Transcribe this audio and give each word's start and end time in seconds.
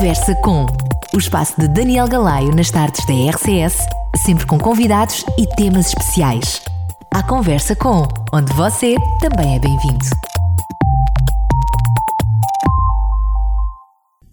Conversa 0.00 0.34
com 0.36 0.64
o 1.12 1.18
espaço 1.18 1.60
de 1.60 1.68
Daniel 1.68 2.08
Galaio 2.08 2.56
nas 2.56 2.70
tardes 2.70 3.04
da 3.04 3.12
RCS, 3.12 3.86
sempre 4.24 4.46
com 4.46 4.58
convidados 4.58 5.26
e 5.36 5.46
temas 5.46 5.88
especiais. 5.88 6.62
A 7.12 7.22
Conversa 7.22 7.76
com, 7.76 8.08
onde 8.32 8.50
você 8.54 8.96
também 9.20 9.56
é 9.56 9.58
bem-vindo. 9.58 10.06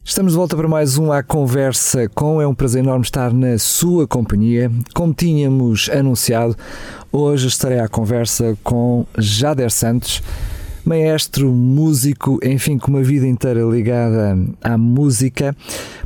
Estamos 0.06 0.32
de 0.32 0.38
volta 0.38 0.56
para 0.56 0.70
mais 0.70 0.98
um 0.98 1.12
A 1.12 1.22
Conversa 1.22 2.08
com. 2.16 2.42
É 2.42 2.48
um 2.48 2.56
prazer 2.56 2.82
enorme 2.82 3.04
estar 3.04 3.34
na 3.34 3.58
sua 3.58 4.08
companhia. 4.08 4.72
Como 4.96 5.14
tínhamos 5.14 5.90
anunciado, 5.90 6.56
hoje 7.12 7.50
estarei 7.50 7.80
à 7.80 7.90
conversa 7.90 8.58
com 8.64 9.06
Jader 9.18 9.70
Santos, 9.70 10.24
maestro, 10.88 11.52
músico, 11.52 12.40
enfim, 12.42 12.78
com 12.78 12.92
uma 12.92 13.04
vida 13.04 13.28
inteira 13.28 13.62
ligada 13.62 14.38
à 14.64 14.78
música. 14.78 15.56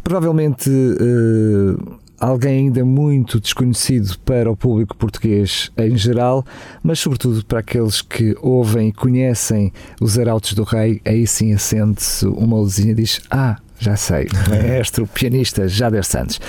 Provavelmente 0.03 0.69
uh, 0.69 1.99
alguém 2.19 2.65
ainda 2.65 2.83
muito 2.83 3.39
desconhecido 3.39 4.17
para 4.25 4.49
o 4.51 4.55
público 4.55 4.97
português 4.97 5.71
em 5.77 5.95
geral, 5.95 6.43
mas 6.81 6.99
sobretudo 6.99 7.45
para 7.45 7.59
aqueles 7.59 8.01
que 8.01 8.35
ouvem 8.41 8.89
e 8.89 8.93
conhecem 8.93 9.71
os 9.99 10.17
Arautos 10.17 10.53
do 10.53 10.63
Rei, 10.63 10.99
aí 11.05 11.27
sim 11.27 11.53
acende-se 11.53 12.25
uma 12.25 12.57
luzinha 12.57 12.91
e 12.91 12.95
diz: 12.95 13.21
Ah, 13.29 13.57
já 13.77 13.95
sei, 13.95 14.27
maestro, 14.49 15.05
pianista 15.05 15.67
Jader 15.67 16.03
Santos. 16.03 16.39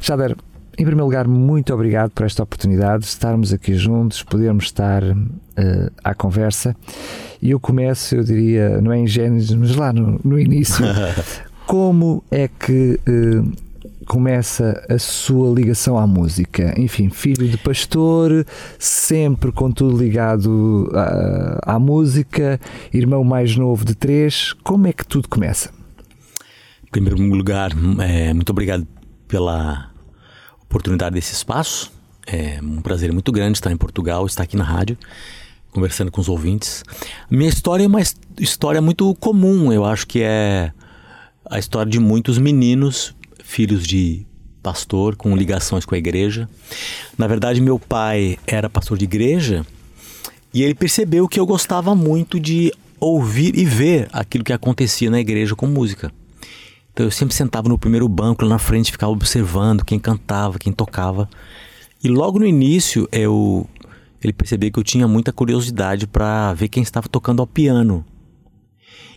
Jader, 0.00 0.36
em 0.76 0.84
primeiro 0.84 1.04
lugar, 1.04 1.28
muito 1.28 1.72
obrigado 1.72 2.10
por 2.10 2.26
esta 2.26 2.42
oportunidade 2.42 3.04
de 3.04 3.08
estarmos 3.08 3.52
aqui 3.52 3.74
juntos, 3.74 4.24
podermos 4.24 4.64
estar 4.64 5.04
uh, 5.04 5.90
à 6.02 6.14
conversa. 6.14 6.74
E 7.40 7.50
eu 7.50 7.60
começo, 7.60 8.14
eu 8.14 8.24
diria, 8.24 8.80
não 8.80 8.92
é 8.92 8.98
em 8.98 9.06
Gênesis, 9.06 9.54
mas 9.54 9.74
lá 9.74 9.92
no, 9.92 10.20
no 10.24 10.38
início, 10.38 10.84
como 11.66 12.22
é 12.30 12.48
que 12.48 12.98
uh, 13.08 13.52
começa 14.06 14.84
a 14.88 14.98
sua 14.98 15.52
ligação 15.52 15.98
à 15.98 16.06
música? 16.06 16.74
Enfim, 16.78 17.10
filho 17.10 17.48
de 17.48 17.58
pastor, 17.58 18.46
sempre 18.78 19.52
com 19.52 19.70
tudo 19.70 19.96
ligado 19.96 20.90
à, 20.94 21.74
à 21.74 21.78
música, 21.78 22.60
irmão 22.92 23.22
mais 23.24 23.56
novo 23.56 23.84
de 23.84 23.94
três, 23.94 24.52
como 24.64 24.86
é 24.86 24.92
que 24.92 25.06
tudo 25.06 25.28
começa? 25.28 25.70
Em 26.86 26.90
primeiro 26.90 27.16
lugar, 27.16 27.72
é, 28.00 28.32
muito 28.32 28.50
obrigado 28.50 28.86
pela 29.28 29.90
oportunidade 30.62 31.14
desse 31.14 31.34
espaço. 31.34 31.92
É 32.26 32.58
um 32.62 32.80
prazer 32.80 33.12
muito 33.12 33.30
grande 33.30 33.58
estar 33.58 33.70
em 33.70 33.76
Portugal, 33.76 34.24
estar 34.26 34.42
aqui 34.42 34.56
na 34.56 34.64
rádio, 34.64 34.96
conversando 35.76 36.10
com 36.10 36.22
os 36.22 36.28
ouvintes. 36.28 36.82
Minha 37.30 37.50
história 37.50 37.84
é 37.84 37.86
uma 37.86 38.00
história 38.40 38.80
muito 38.80 39.14
comum, 39.16 39.70
eu 39.70 39.84
acho 39.84 40.06
que 40.06 40.22
é 40.22 40.72
a 41.44 41.58
história 41.58 41.92
de 41.92 42.00
muitos 42.00 42.38
meninos, 42.38 43.14
filhos 43.44 43.86
de 43.86 44.26
pastor, 44.62 45.16
com 45.16 45.36
ligações 45.36 45.84
com 45.84 45.94
a 45.94 45.98
igreja. 45.98 46.48
Na 47.18 47.26
verdade, 47.26 47.60
meu 47.60 47.78
pai 47.78 48.38
era 48.46 48.70
pastor 48.70 48.96
de 48.96 49.04
igreja 49.04 49.66
e 50.52 50.62
ele 50.62 50.74
percebeu 50.74 51.28
que 51.28 51.38
eu 51.38 51.44
gostava 51.44 51.94
muito 51.94 52.40
de 52.40 52.72
ouvir 52.98 53.54
e 53.54 53.64
ver 53.66 54.08
aquilo 54.14 54.42
que 54.42 54.54
acontecia 54.54 55.10
na 55.10 55.20
igreja 55.20 55.54
com 55.54 55.66
música. 55.66 56.10
Então 56.90 57.04
eu 57.04 57.10
sempre 57.10 57.34
sentava 57.34 57.68
no 57.68 57.78
primeiro 57.78 58.08
banco 58.08 58.44
lá 58.44 58.48
na 58.48 58.58
frente, 58.58 58.90
ficava 58.90 59.12
observando 59.12 59.84
quem 59.84 59.98
cantava, 59.98 60.58
quem 60.58 60.72
tocava. 60.72 61.28
E 62.02 62.08
logo 62.08 62.38
no 62.38 62.46
início 62.46 63.06
eu 63.12 63.68
ele 64.22 64.32
percebeu 64.32 64.70
que 64.70 64.78
eu 64.78 64.84
tinha 64.84 65.06
muita 65.06 65.32
curiosidade 65.32 66.06
para 66.06 66.52
ver 66.54 66.68
quem 66.68 66.82
estava 66.82 67.08
tocando 67.08 67.40
ao 67.40 67.46
piano. 67.46 68.04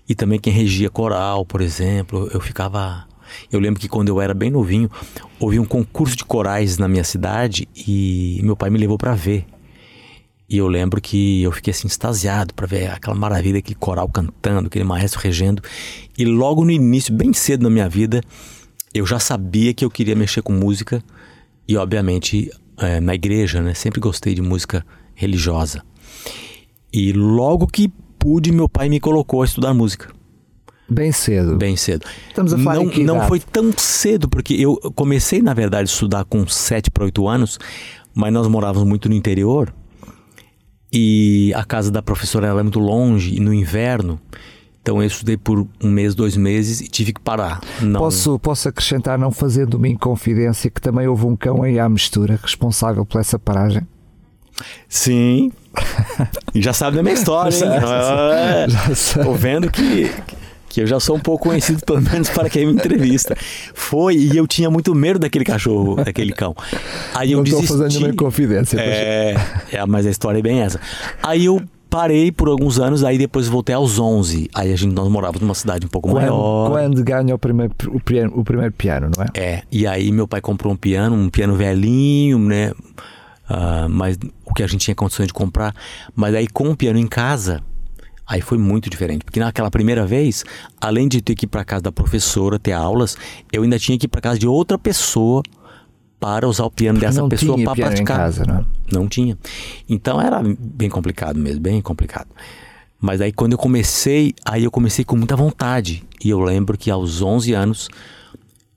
E 0.08 0.16
também 0.16 0.40
quem 0.40 0.52
regia 0.52 0.90
coral, 0.90 1.46
por 1.46 1.62
exemplo. 1.62 2.30
Eu 2.34 2.40
ficava 2.42 3.08
eu 3.52 3.60
lembro 3.60 3.80
que 3.80 3.88
quando 3.88 4.10
eu 4.10 4.22
era 4.22 4.34
bem 4.34 4.50
novinho, 4.50 4.90
houve 5.40 5.60
um 5.60 5.66
concurso 5.66 6.16
de 6.16 6.26
corais 6.26 6.78
na 6.78 6.88
minha 6.88 7.04
cidade 7.04 7.68
e 7.76 8.40
meu 8.44 8.56
pai 8.56 8.70
me 8.70 8.80
levou 8.80 8.98
para 8.98 9.14
ver. 9.14 9.46
E 10.50 10.58
eu 10.58 10.68
lembro 10.68 11.00
que 11.00 11.44
eu 11.44 11.52
fiquei 11.52 11.72
assim 11.72 11.88
extasiado 11.88 12.54
para 12.56 12.66
ver 12.66 12.90
aquela 12.90 13.16
maravilha, 13.16 13.60
aquele 13.60 13.76
coral 13.76 14.10
cantando, 14.10 14.68
aquele 14.68 14.84
maestro 14.84 15.20
regendo. 15.20 15.62
E 16.18 16.26
logo 16.26 16.66
no 16.66 16.72
início, 16.72 17.14
bem 17.14 17.32
cedo 17.34 17.62
na 17.62 17.70
minha 17.70 17.88
vida, 17.88 18.24
eu 18.94 19.06
já 19.06 19.20
sabia 19.20 19.74
que 19.76 19.86
eu 19.86 19.92
queria 19.92 20.16
mexer 20.16 20.42
com 20.42 20.52
música 20.52 21.04
e, 21.68 21.78
obviamente, 21.78 22.50
é, 22.80 23.00
na 23.00 23.16
igreja, 23.16 23.62
né? 23.62 23.74
Sempre 23.74 24.00
gostei 24.00 24.34
de 24.34 24.42
música 24.42 24.86
religiosa. 25.14 25.84
E 26.92 27.14
logo 27.14 27.68
que 27.68 27.92
pude, 28.18 28.52
meu 28.52 28.68
pai 28.68 28.90
me 28.90 29.00
colocou 29.00 29.42
a 29.42 29.46
estudar 29.46 29.74
música. 29.74 30.10
Bem 30.90 31.12
cedo. 31.12 31.56
Bem 31.56 31.76
cedo. 31.76 32.06
Estamos 32.28 32.54
a 32.54 32.58
falar 32.58 32.84
não, 32.84 32.92
em 32.92 33.04
não 33.04 33.28
foi 33.28 33.40
tão 33.40 33.72
cedo, 33.78 34.28
porque 34.28 34.56
eu 34.56 34.76
comecei, 34.96 35.42
na 35.42 35.54
verdade, 35.54 35.84
a 35.84 35.94
estudar 35.94 36.26
com 36.26 36.48
7 36.48 36.90
para 36.90 37.06
8 37.06 37.28
anos, 37.28 37.60
mas 38.16 38.34
nós 38.34 38.48
morávamos 38.48 38.88
muito 38.88 39.08
no 39.08 39.14
interior 39.14 39.72
e 40.92 41.54
a 41.56 41.64
casa 41.64 41.92
da 41.92 42.02
professora 42.02 42.48
era 42.48 42.64
muito 42.64 42.80
longe 42.80 43.36
e 43.36 43.40
no 43.40 43.54
inverno. 43.54 44.20
Então 44.82 45.02
eu 45.02 45.08
estudei 45.08 45.38
por 45.38 45.68
um 45.84 45.90
mês, 45.90 46.16
dois 46.16 46.36
meses 46.38 46.82
e 46.82 46.88
tive 46.88 47.14
que 47.14 47.20
parar. 47.20 47.60
Não... 47.82 48.00
Posso, 48.00 48.40
posso 48.40 48.70
acrescentar, 48.70 49.20
não 49.20 49.32
fazendo 49.32 49.76
uma 49.76 49.88
inconfidência, 49.88 50.70
que 50.70 50.82
também 50.82 51.08
houve 51.08 51.26
um 51.26 51.36
cão 51.36 51.64
aí 51.64 51.78
à 51.80 51.88
mistura 51.88 52.40
responsável 52.42 53.06
por 53.06 53.20
essa 53.20 53.38
paragem? 53.38 53.86
Sim. 54.88 55.52
já 56.56 56.74
sabe 56.74 56.98
da 56.98 57.04
minha 57.04 57.14
história, 57.14 57.54
hein? 57.54 57.60
Já, 57.80 58.68
já 58.68 59.24
Tô 59.24 59.34
vendo 59.34 59.70
que, 59.70 60.12
que 60.68 60.82
eu 60.82 60.88
já 60.88 61.00
sou 61.00 61.16
um 61.16 61.20
pouco 61.20 61.50
conhecido, 61.50 61.86
pelo 61.86 62.02
menos 62.02 62.30
para 62.30 62.50
quem 62.50 62.66
me 62.66 62.74
entrevista. 62.74 63.36
Foi, 63.74 64.16
e 64.16 64.36
eu 64.36 64.48
tinha 64.48 64.70
muito 64.70 64.94
medo 64.96 65.20
daquele 65.20 65.46
cachorro, 65.46 65.96
daquele 66.04 66.34
cão. 66.34 66.56
Aí 67.14 67.32
eu 67.32 67.38
Não 67.38 67.44
desisti. 67.44 67.68
fazendo 67.68 67.94
nenhuma 67.94 68.14
confidência. 68.16 68.80
É, 68.80 69.36
é, 69.72 69.86
mas 69.86 70.06
a 70.06 70.10
história 70.10 70.40
é 70.40 70.42
bem 70.42 70.62
essa. 70.62 70.80
Aí 71.22 71.46
eu 71.46 71.62
parei 71.90 72.32
por 72.32 72.48
alguns 72.48 72.80
anos, 72.80 73.04
aí 73.04 73.18
depois 73.18 73.48
voltei 73.48 73.74
aos 73.74 73.98
11. 73.98 74.50
Aí 74.54 74.72
a 74.72 74.76
gente, 74.76 74.94
nós 74.94 75.10
morávamos 75.10 75.42
numa 75.42 75.56
cidade 75.56 75.86
um 75.86 75.90
pouco 75.90 76.10
quando, 76.10 76.22
maior. 76.22 76.70
Quando 76.70 77.04
ganha 77.04 77.34
o 77.34 77.40
primeiro, 77.40 77.74
o, 77.88 78.00
piano, 78.00 78.34
o 78.36 78.44
primeiro 78.44 78.74
piano, 78.74 79.10
não 79.16 79.24
é? 79.24 79.28
É, 79.34 79.64
e 79.72 79.88
aí 79.88 80.12
meu 80.12 80.28
pai 80.28 80.42
comprou 80.42 80.72
um 80.72 80.78
piano, 80.78 81.16
um 81.16 81.30
piano 81.30 81.56
velhinho, 81.56 82.38
né? 82.38 82.72
Uh, 83.50 83.90
mas 83.90 84.18
o 84.46 84.54
que 84.54 84.62
a 84.62 84.68
gente 84.68 84.82
tinha 84.82 84.96
condições 84.96 85.28
de 85.28 85.34
comprar. 85.34 85.74
Mas 86.16 86.36
aí 86.36 86.48
com 86.48 86.70
o 86.70 86.76
piano 86.76 87.00
em 87.00 87.08
casa, 87.08 87.62
Aí 88.30 88.42
foi 88.42 88.60
muito 88.60 88.92
diferente, 88.92 89.26
porque 89.26 89.40
naquela 89.40 89.72
primeira 89.72 90.06
vez, 90.06 90.46
além 90.80 91.08
de 91.08 91.20
ter 91.20 91.34
que 91.34 91.46
ir 91.46 91.48
para 91.48 91.66
casa 91.66 91.82
da 91.82 91.92
professora 91.92 92.60
ter 92.60 92.74
aulas, 92.74 93.18
eu 93.52 93.64
ainda 93.64 93.80
tinha 93.80 93.98
que 93.98 94.06
ir 94.06 94.08
para 94.08 94.22
casa 94.22 94.38
de 94.38 94.48
outra 94.48 94.78
pessoa 94.78 95.42
para 96.20 96.48
usar 96.48 96.66
o 96.66 96.72
piano 96.72 97.00
porque 97.00 97.08
dessa 97.08 97.28
pessoa 97.28 97.58
para 97.64 97.76
praticar. 97.76 98.02
Em 98.02 98.06
casa, 98.24 98.44
não? 98.46 98.66
não 98.92 99.08
tinha. 99.08 99.38
Então 99.88 100.20
era 100.22 100.42
bem 100.60 100.90
complicado 100.90 101.40
mesmo, 101.40 101.62
bem 101.62 101.82
complicado. 101.82 102.28
Mas 103.00 103.22
aí 103.22 103.32
quando 103.32 103.54
eu 103.54 103.58
comecei, 103.58 104.34
aí 104.46 104.66
eu 104.66 104.72
comecei 104.72 105.06
com 105.06 105.16
muita 105.16 105.36
vontade. 105.36 106.04
E 106.24 106.30
eu 106.30 106.40
lembro 106.40 106.78
que 106.78 106.92
aos 106.92 107.22
11 107.22 107.54
anos 107.54 107.90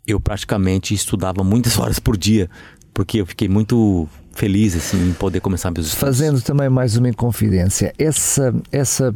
eu 0.07 0.21
praticamente 0.21 0.95
estudava 0.95 1.43
muitas 1.43 1.79
horas 1.81 1.99
por 1.99 2.17
dia, 2.17 2.49
porque 2.95 3.21
eu 3.21 3.27
fiquei 3.27 3.49
muito 3.49 4.09
feliz 4.33 4.77
assim 4.77 5.11
em 5.11 5.13
poder 5.13 5.41
começar 5.41 5.71
meus 5.71 5.89
estudos. 5.89 6.17
Fazendo 6.17 6.41
também 6.41 6.69
mais 6.69 6.97
uma 6.97 7.09
inconfidência, 7.09 7.93
essa 7.99 8.55
essa 8.71 9.13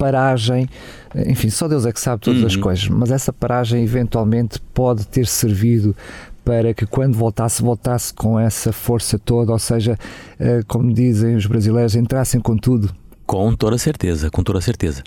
paragem, 0.00 0.66
enfim, 1.26 1.50
só 1.50 1.68
Deus 1.68 1.84
é 1.84 1.92
que 1.92 2.00
sabe 2.00 2.22
todas 2.22 2.40
uhum. 2.40 2.46
as 2.46 2.56
coisas, 2.56 2.88
mas 2.88 3.10
essa 3.10 3.34
paragem 3.34 3.84
eventualmente 3.84 4.58
pode 4.72 5.06
ter 5.06 5.26
servido 5.26 5.94
para 6.44 6.74
que 6.74 6.86
quando 6.86 7.16
voltasse, 7.16 7.62
voltasse 7.62 8.12
com 8.12 8.38
essa 8.38 8.72
força 8.72 9.18
toda, 9.18 9.52
ou 9.52 9.58
seja, 9.58 9.98
eh, 10.38 10.62
como 10.66 10.92
dizem 10.92 11.36
os 11.36 11.46
brasileiros, 11.46 11.94
entrassem 11.94 12.40
com 12.40 12.56
tudo. 12.56 12.92
Com 13.26 13.54
toda 13.54 13.78
certeza, 13.78 14.30
com 14.30 14.42
toda 14.42 14.60
certeza. 14.60 15.02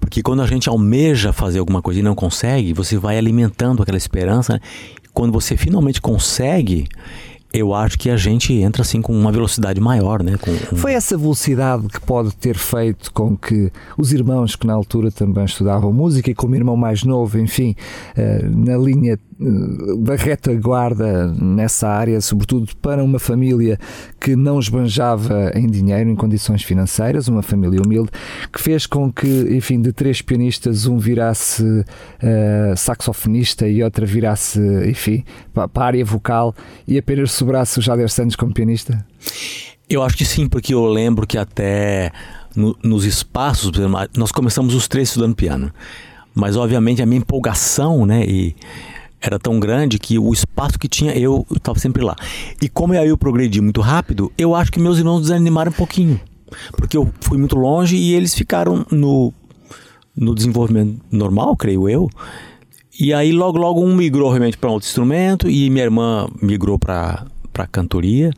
Porque 0.00 0.22
quando 0.22 0.42
a 0.42 0.46
gente 0.46 0.68
almeja 0.68 1.32
fazer 1.32 1.58
alguma 1.58 1.82
coisa 1.82 2.00
e 2.00 2.02
não 2.02 2.14
consegue, 2.14 2.72
você 2.72 2.96
vai 2.96 3.18
alimentando 3.18 3.82
aquela 3.82 3.98
esperança. 3.98 4.54
Né? 4.54 4.60
Quando 5.12 5.32
você 5.32 5.56
finalmente 5.56 6.00
consegue, 6.00 6.88
eu 7.52 7.74
acho 7.74 7.98
que 7.98 8.10
a 8.10 8.16
gente 8.16 8.52
entra 8.52 8.82
assim 8.82 9.00
com 9.00 9.12
uma 9.12 9.32
velocidade 9.32 9.80
maior, 9.80 10.22
né? 10.22 10.36
Com, 10.36 10.52
Foi 10.76 10.92
essa 10.92 11.16
velocidade 11.16 11.88
que 11.88 12.00
pode 12.00 12.34
ter 12.36 12.56
feito 12.56 13.12
com 13.12 13.36
que 13.36 13.72
os 13.96 14.12
irmãos 14.12 14.54
que 14.54 14.66
na 14.66 14.74
altura 14.74 15.10
também 15.10 15.44
estudavam 15.44 15.92
música 15.92 16.30
e 16.30 16.34
como 16.34 16.54
irmão 16.54 16.76
mais 16.76 17.02
novo, 17.04 17.38
enfim, 17.38 17.74
eh, 18.16 18.42
na 18.44 18.76
linha 18.76 19.18
da 19.38 20.16
retaguarda 20.16 21.32
nessa 21.32 21.88
área, 21.88 22.20
sobretudo 22.20 22.74
para 22.82 23.04
uma 23.04 23.20
família 23.20 23.78
que 24.20 24.34
não 24.34 24.58
esbanjava 24.58 25.52
em 25.54 25.66
dinheiro, 25.68 26.10
em 26.10 26.16
condições 26.16 26.64
financeiras, 26.64 27.28
uma 27.28 27.42
família 27.42 27.80
humilde, 27.80 28.10
que 28.52 28.60
fez 28.60 28.84
com 28.84 29.12
que, 29.12 29.46
enfim, 29.50 29.80
de 29.80 29.92
três 29.92 30.20
pianistas, 30.20 30.86
um 30.86 30.98
virasse 30.98 31.62
uh, 31.62 32.76
saxofonista 32.76 33.68
e 33.68 33.82
outra 33.82 34.04
virasse, 34.04 34.60
enfim, 34.88 35.24
para 35.54 35.70
a 35.72 35.84
área 35.84 36.04
vocal 36.04 36.52
e 36.86 36.98
apenas 36.98 37.30
sobrasse 37.30 37.78
o 37.78 37.82
Jader 37.82 38.10
Santos 38.10 38.34
como 38.34 38.52
pianista? 38.52 39.06
Eu 39.88 40.02
acho 40.02 40.16
que 40.16 40.24
sim, 40.24 40.48
porque 40.48 40.74
eu 40.74 40.84
lembro 40.84 41.26
que 41.26 41.38
até 41.38 42.10
no, 42.56 42.76
nos 42.82 43.04
espaços, 43.04 43.70
nós 44.16 44.32
começamos 44.32 44.74
os 44.74 44.88
três 44.88 45.08
estudando 45.08 45.36
piano, 45.36 45.72
mas 46.34 46.56
obviamente 46.56 47.00
a 47.00 47.06
minha 47.06 47.20
empolgação, 47.20 48.04
né, 48.04 48.24
e 48.26 48.54
era 49.20 49.38
tão 49.38 49.58
grande 49.58 49.98
que 49.98 50.18
o 50.18 50.32
espaço 50.32 50.78
que 50.78 50.88
tinha 50.88 51.12
eu 51.16 51.46
estava 51.54 51.78
sempre 51.78 52.02
lá. 52.02 52.16
E 52.62 52.68
como 52.68 52.94
eu 52.94 53.16
progredi 53.16 53.60
muito 53.60 53.80
rápido, 53.80 54.32
eu 54.38 54.54
acho 54.54 54.70
que 54.70 54.80
meus 54.80 54.98
irmãos 54.98 55.22
desanimaram 55.22 55.70
um 55.70 55.74
pouquinho. 55.74 56.20
Porque 56.72 56.96
eu 56.96 57.10
fui 57.20 57.36
muito 57.36 57.56
longe 57.56 57.96
e 57.96 58.14
eles 58.14 58.34
ficaram 58.34 58.86
no, 58.90 59.32
no 60.16 60.34
desenvolvimento 60.34 61.00
normal, 61.10 61.56
creio 61.56 61.88
eu. 61.88 62.08
E 62.98 63.12
aí 63.12 63.32
logo 63.32 63.58
logo 63.58 63.84
um 63.84 63.94
migrou 63.94 64.30
realmente 64.30 64.56
para 64.56 64.70
outro 64.70 64.88
instrumento 64.88 65.48
e 65.48 65.70
minha 65.70 65.84
irmã 65.84 66.28
migrou 66.40 66.78
para 66.78 67.26
para 67.52 67.66
cantoria 67.66 68.30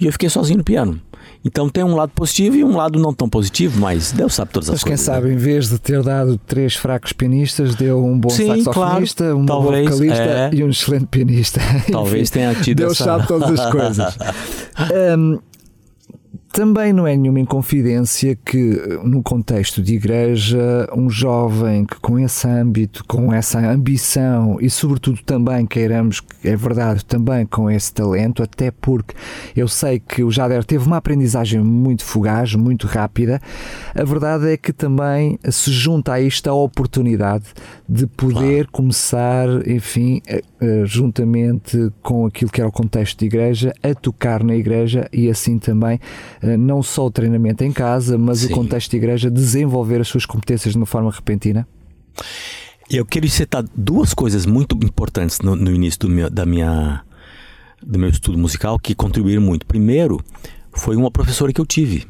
e 0.00 0.06
eu 0.06 0.12
fiquei 0.12 0.28
sozinho 0.28 0.58
no 0.58 0.64
piano. 0.64 1.00
Então 1.44 1.68
tem 1.68 1.82
um 1.82 1.94
lado 1.96 2.12
positivo 2.14 2.56
e 2.56 2.64
um 2.64 2.76
lado 2.76 2.98
não 2.98 3.12
tão 3.12 3.28
positivo, 3.28 3.80
mas 3.80 4.12
Deus 4.12 4.34
sabe 4.34 4.52
todas 4.52 4.68
as 4.68 4.74
mas 4.74 4.82
coisas. 4.84 5.00
Mas 5.00 5.06
quem 5.06 5.14
sabe, 5.14 5.28
né? 5.28 5.34
em 5.34 5.36
vez 5.36 5.68
de 5.68 5.78
ter 5.78 6.02
dado 6.02 6.38
três 6.46 6.76
fracos 6.76 7.12
pianistas, 7.12 7.74
deu 7.74 8.04
um 8.04 8.18
bom 8.18 8.30
Sim, 8.30 8.64
saxofonista, 8.64 9.24
claro. 9.24 9.38
um 9.38 9.46
Talvez, 9.46 9.88
bom 9.88 9.94
vocalista 9.96 10.22
é. 10.22 10.50
e 10.52 10.62
um 10.62 10.70
excelente 10.70 11.06
pianista. 11.06 11.60
Talvez 11.90 12.30
Enfim, 12.30 12.32
tenha 12.32 12.54
tido 12.54 12.78
Deus 12.78 12.92
essa... 12.92 13.04
sabe 13.04 13.26
todas 13.26 13.58
as 13.58 13.70
coisas. 13.70 14.18
um, 15.18 15.38
também 16.52 16.92
não 16.92 17.06
é 17.06 17.16
nenhuma 17.16 17.40
inconfidência 17.40 18.36
que, 18.36 18.78
no 19.02 19.22
contexto 19.22 19.82
de 19.82 19.94
igreja, 19.94 20.86
um 20.94 21.08
jovem 21.08 21.86
que 21.86 21.98
com 21.98 22.18
esse 22.18 22.46
âmbito, 22.46 23.02
com 23.06 23.32
essa 23.32 23.58
ambição 23.58 24.58
e, 24.60 24.68
sobretudo, 24.68 25.20
também 25.24 25.64
queiramos, 25.64 26.20
é 26.44 26.54
verdade, 26.54 27.04
também 27.06 27.46
com 27.46 27.70
esse 27.70 27.92
talento, 27.94 28.42
até 28.42 28.70
porque 28.70 29.14
eu 29.56 29.66
sei 29.66 29.98
que 29.98 30.22
o 30.22 30.30
Jader 30.30 30.62
teve 30.62 30.86
uma 30.86 30.98
aprendizagem 30.98 31.60
muito 31.60 32.04
fugaz, 32.04 32.54
muito 32.54 32.86
rápida, 32.86 33.40
a 33.94 34.04
verdade 34.04 34.52
é 34.52 34.56
que 34.58 34.74
também 34.74 35.38
se 35.50 35.72
junta 35.72 36.12
a 36.12 36.20
isto 36.20 36.48
a 36.48 36.54
oportunidade 36.54 37.46
de 37.88 38.06
poder 38.06 38.66
claro. 38.66 38.72
começar, 38.72 39.48
enfim, 39.66 40.20
juntamente 40.84 41.92
com 42.02 42.26
aquilo 42.26 42.50
que 42.50 42.60
era 42.60 42.68
o 42.68 42.72
contexto 42.72 43.18
de 43.18 43.26
igreja, 43.26 43.72
a 43.82 43.94
tocar 43.94 44.42
na 44.44 44.54
igreja 44.54 45.08
e 45.12 45.28
assim 45.28 45.58
também 45.58 45.98
não 46.58 46.82
só 46.82 47.06
o 47.06 47.10
treinamento 47.10 47.64
em 47.64 47.72
casa, 47.72 48.16
mas 48.16 48.40
Sim. 48.40 48.52
o 48.52 48.56
contexto 48.56 48.90
de 48.90 48.96
igreja, 48.96 49.30
desenvolver 49.30 50.00
as 50.00 50.08
suas 50.08 50.26
competências 50.26 50.72
de 50.72 50.78
uma 50.78 50.86
forma 50.86 51.10
repentina? 51.10 51.66
Eu 52.90 53.06
quero 53.06 53.28
citar 53.28 53.64
duas 53.74 54.12
coisas 54.12 54.44
muito 54.44 54.76
importantes 54.84 55.40
no, 55.40 55.56
no 55.56 55.72
início 55.72 56.08
meu, 56.08 56.28
da 56.28 56.44
minha, 56.44 57.02
do 57.82 57.98
meu 57.98 58.10
estudo 58.10 58.36
musical 58.36 58.78
que 58.78 58.94
contribuíram 58.94 59.42
muito. 59.42 59.64
Primeiro, 59.66 60.22
foi 60.72 60.96
uma 60.96 61.10
professora 61.10 61.52
que 61.52 61.60
eu 61.60 61.66
tive, 61.66 62.06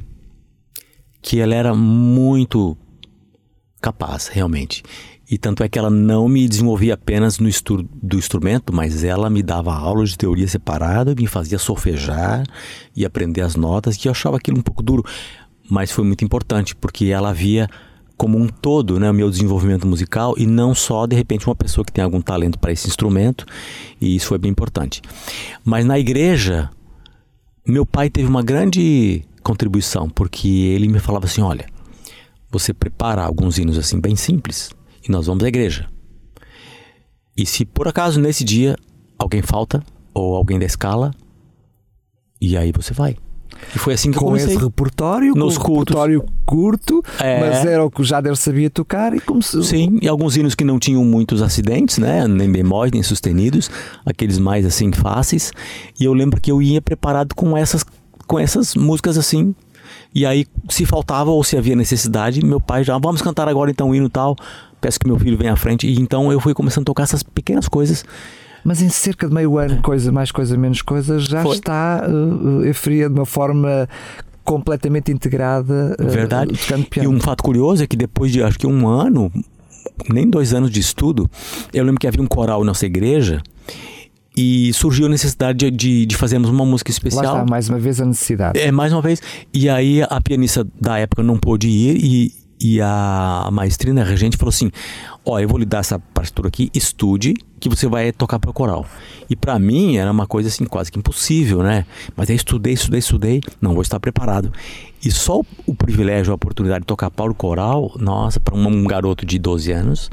que 1.20 1.40
ela 1.40 1.54
era 1.54 1.75
muito 1.75 2.76
capaz, 3.81 4.28
realmente. 4.28 4.82
E 5.32 5.38
tanto 5.38 5.64
é 5.64 5.69
que 5.69 5.79
ela 5.79 5.88
não 5.88 6.29
me 6.29 6.46
desenvolvia 6.46 6.93
apenas 6.93 7.38
no 7.38 7.49
estudo 7.49 7.88
do 8.02 8.19
instrumento, 8.19 8.70
mas 8.70 9.02
ela 9.02 9.31
me 9.31 9.43
dava 9.43 9.75
aulas 9.75 10.11
de 10.11 10.19
teoria 10.19 10.46
separada, 10.46 11.14
me 11.14 11.26
fazia 11.26 11.58
solfejar 11.58 12.44
e 12.94 13.02
aprender 13.02 13.40
as 13.40 13.56
notas, 13.56 13.96
que 13.96 14.08
eu 14.08 14.12
achava 14.12 14.37
aquilo 14.37 14.58
um 14.58 14.62
pouco 14.62 14.82
duro, 14.82 15.02
mas 15.70 15.90
foi 15.90 16.05
muito 16.05 16.23
importante, 16.23 16.76
porque 16.76 17.06
ela 17.06 17.32
via 17.32 17.67
como 18.14 18.37
um 18.37 18.46
todo 18.46 19.00
né, 19.00 19.11
o 19.11 19.14
meu 19.14 19.31
desenvolvimento 19.31 19.87
musical 19.87 20.34
e 20.37 20.44
não 20.46 20.75
só, 20.75 21.06
de 21.06 21.17
repente, 21.17 21.46
uma 21.46 21.56
pessoa 21.56 21.82
que 21.82 21.93
tem 21.93 22.05
algum 22.05 22.20
talento 22.20 22.58
para 22.58 22.70
esse 22.70 22.87
instrumento, 22.87 23.46
e 23.99 24.14
isso 24.14 24.26
foi 24.26 24.37
bem 24.37 24.50
importante. 24.50 25.00
Mas 25.64 25.87
na 25.87 25.99
igreja, 25.99 26.69
meu 27.67 27.87
pai 27.87 28.11
teve 28.11 28.28
uma 28.28 28.43
grande 28.43 29.25
contribuição, 29.43 30.11
porque 30.11 30.46
ele 30.46 30.88
me 30.88 30.99
falava 30.99 31.25
assim: 31.25 31.40
olha, 31.40 31.64
você 32.50 32.75
prepara 32.75 33.25
alguns 33.25 33.56
hinos 33.56 33.78
assim 33.78 33.99
bem 33.99 34.14
simples 34.14 34.70
e 35.06 35.10
nós 35.10 35.26
vamos 35.26 35.43
à 35.44 35.49
igreja. 35.49 35.88
E 37.37 37.46
se 37.46 37.64
por 37.64 37.88
acaso 37.88 38.20
nesse 38.20 38.44
dia 38.44 38.76
alguém 39.19 39.43
falta 39.43 39.82
ou 40.14 40.34
alguém 40.34 40.58
da 40.58 40.66
escala, 40.66 41.12
e 42.40 42.56
aí 42.56 42.72
você 42.72 42.93
vai. 42.93 43.16
E 43.75 43.78
foi 43.78 43.94
assim 43.94 44.10
que 44.10 44.19
com 44.19 44.26
comecei. 44.26 44.54
esse 44.54 44.62
repertório, 44.64 45.34
nos 45.34 45.56
com 45.56 45.64
cultos. 45.66 45.94
repertório 45.94 46.25
curto, 46.44 47.02
É. 47.20 47.38
mas 47.40 47.64
era 47.64 47.84
o 47.84 47.90
que 47.90 48.00
o 48.00 48.04
Jader 48.04 48.34
sabia 48.37 48.69
tocar 48.69 49.14
e 49.14 49.20
começou. 49.20 49.62
Sim, 49.62 49.99
e 50.02 50.08
alguns 50.08 50.37
hinos 50.37 50.54
que 50.54 50.64
não 50.64 50.78
tinham 50.78 51.04
muitos 51.04 51.40
acidentes, 51.40 51.99
né? 51.99 52.26
Nem 52.26 52.50
bemóis, 52.50 52.90
nem 52.90 53.02
sustenidos, 53.02 53.70
aqueles 54.04 54.38
mais 54.38 54.66
assim 54.66 54.90
fáceis. 54.93 55.52
E 56.00 56.04
eu 56.04 56.12
lembro 56.12 56.40
que 56.40 56.50
eu 56.50 56.60
ia 56.60 56.82
preparado 56.82 57.34
com 57.34 57.56
essas 57.56 57.84
com 58.26 58.38
essas 58.38 58.75
músicas 58.75 59.16
assim. 59.16 59.54
E 60.14 60.26
aí, 60.26 60.46
se 60.69 60.84
faltava 60.84 61.31
ou 61.31 61.44
se 61.44 61.56
havia 61.56 61.76
necessidade, 61.76 62.44
meu 62.44 62.60
pai 62.60 62.82
já, 62.82 62.99
vamos 62.99 63.22
cantar 63.22 63.49
agora 63.49 63.70
então 63.70 63.90
um 63.90 63.94
hino 63.94 64.08
tal. 64.08 64.34
Peço 64.82 64.99
que 64.99 65.06
meu 65.06 65.17
filho 65.17 65.38
venha 65.38 65.52
à 65.52 65.56
frente. 65.56 65.87
E 65.87 65.99
então 65.99 66.32
eu 66.32 66.40
fui 66.40 66.52
começando 66.52 66.82
a 66.82 66.87
tocar 66.87 67.05
essas 67.05 67.23
pequenas 67.23 67.69
coisas. 67.69 68.05
Mas 68.64 68.82
em 68.82 68.88
cerca 68.88 69.29
de 69.29 69.34
meio 69.34 69.56
ano, 69.56 69.81
coisa 69.81 70.11
mais 70.11 70.32
coisa 70.32 70.56
menos 70.56 70.82
coisa, 70.82 71.19
já 71.19 71.43
Foi. 71.43 71.56
está 71.56 72.05
uh, 72.08 72.69
uh, 72.69 72.75
fria 72.75 73.08
de 73.08 73.14
uma 73.14 73.25
forma 73.25 73.88
completamente 74.44 75.12
integrada 75.12 75.96
uh, 75.99 76.08
Verdade. 76.08 76.52
E 77.00 77.06
um 77.06 77.20
fato 77.20 77.43
curioso 77.43 77.82
é 77.82 77.87
que 77.87 77.96
depois 77.96 78.32
de 78.32 78.43
acho 78.43 78.58
que 78.58 78.67
um 78.67 78.88
ano, 78.88 79.32
nem 80.12 80.29
dois 80.29 80.52
anos 80.52 80.70
de 80.70 80.81
estudo, 80.81 81.31
eu 81.73 81.85
lembro 81.85 82.00
que 82.00 82.08
havia 82.08 82.20
um 82.23 82.26
coral 82.26 82.61
na 82.61 82.67
nossa 82.67 82.87
igreja 82.87 83.40
e 84.37 84.73
surgiu 84.73 85.06
a 85.06 85.08
necessidade 85.08 85.58
de, 85.58 85.70
de, 85.70 86.06
de 86.06 86.17
fazermos 86.17 86.49
uma 86.49 86.64
música 86.64 86.90
Lá 86.90 86.93
especial. 86.93 87.25
está, 87.25 87.44
mais 87.44 87.69
uma 87.69 87.78
vez, 87.78 88.00
a 88.00 88.05
necessidade. 88.05 88.58
É, 88.58 88.73
mais 88.73 88.93
uma 88.93 89.02
vez. 89.02 89.20
E 89.52 89.69
aí 89.69 90.02
a 90.02 90.20
pianista 90.20 90.67
da 90.81 90.99
época 90.99 91.23
não 91.23 91.37
pôde 91.37 91.69
ir 91.69 91.96
e, 92.02 92.41
e 92.62 92.81
a 92.81 93.49
maestrina, 93.50 94.05
regente, 94.05 94.37
falou 94.37 94.50
assim: 94.50 94.70
Ó, 95.25 95.37
eu 95.41 95.49
vou 95.49 95.59
lhe 95.59 95.64
dar 95.64 95.79
essa 95.79 95.99
partitura 95.99 96.47
aqui, 96.47 96.70
estude, 96.73 97.35
que 97.59 97.69
você 97.69 97.88
vai 97.88 98.12
tocar 98.12 98.38
para 98.38 98.53
coral. 98.53 98.87
E 99.29 99.35
para 99.35 99.59
mim 99.59 99.97
era 99.97 100.11
uma 100.11 100.29
coisa 100.29 100.49
assim 100.49 100.64
quase 100.64 100.93
que 100.93 100.97
impossível, 100.97 101.61
né? 101.61 101.85
Mas 102.17 102.31
aí 102.31 102.37
estudei, 102.37 102.75
estudei, 102.75 103.00
estudei, 103.00 103.41
não 103.61 103.73
vou 103.73 103.82
estar 103.82 103.99
preparado. 103.99 104.53
E 105.05 105.11
só 105.11 105.41
o, 105.41 105.47
o 105.67 105.75
privilégio, 105.75 106.31
a 106.31 106.37
oportunidade 106.37 106.82
de 106.82 106.87
tocar 106.87 107.11
para 107.11 107.29
o 107.29 107.35
coral, 107.35 107.97
nossa, 107.99 108.38
para 108.38 108.55
um 108.55 108.85
garoto 108.85 109.26
de 109.26 109.41
12 109.41 109.73
anos, 109.73 110.09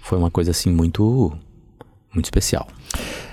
foi 0.00 0.16
uma 0.16 0.30
coisa 0.30 0.52
assim 0.52 0.70
muito, 0.70 1.36
muito 2.14 2.26
especial. 2.26 2.66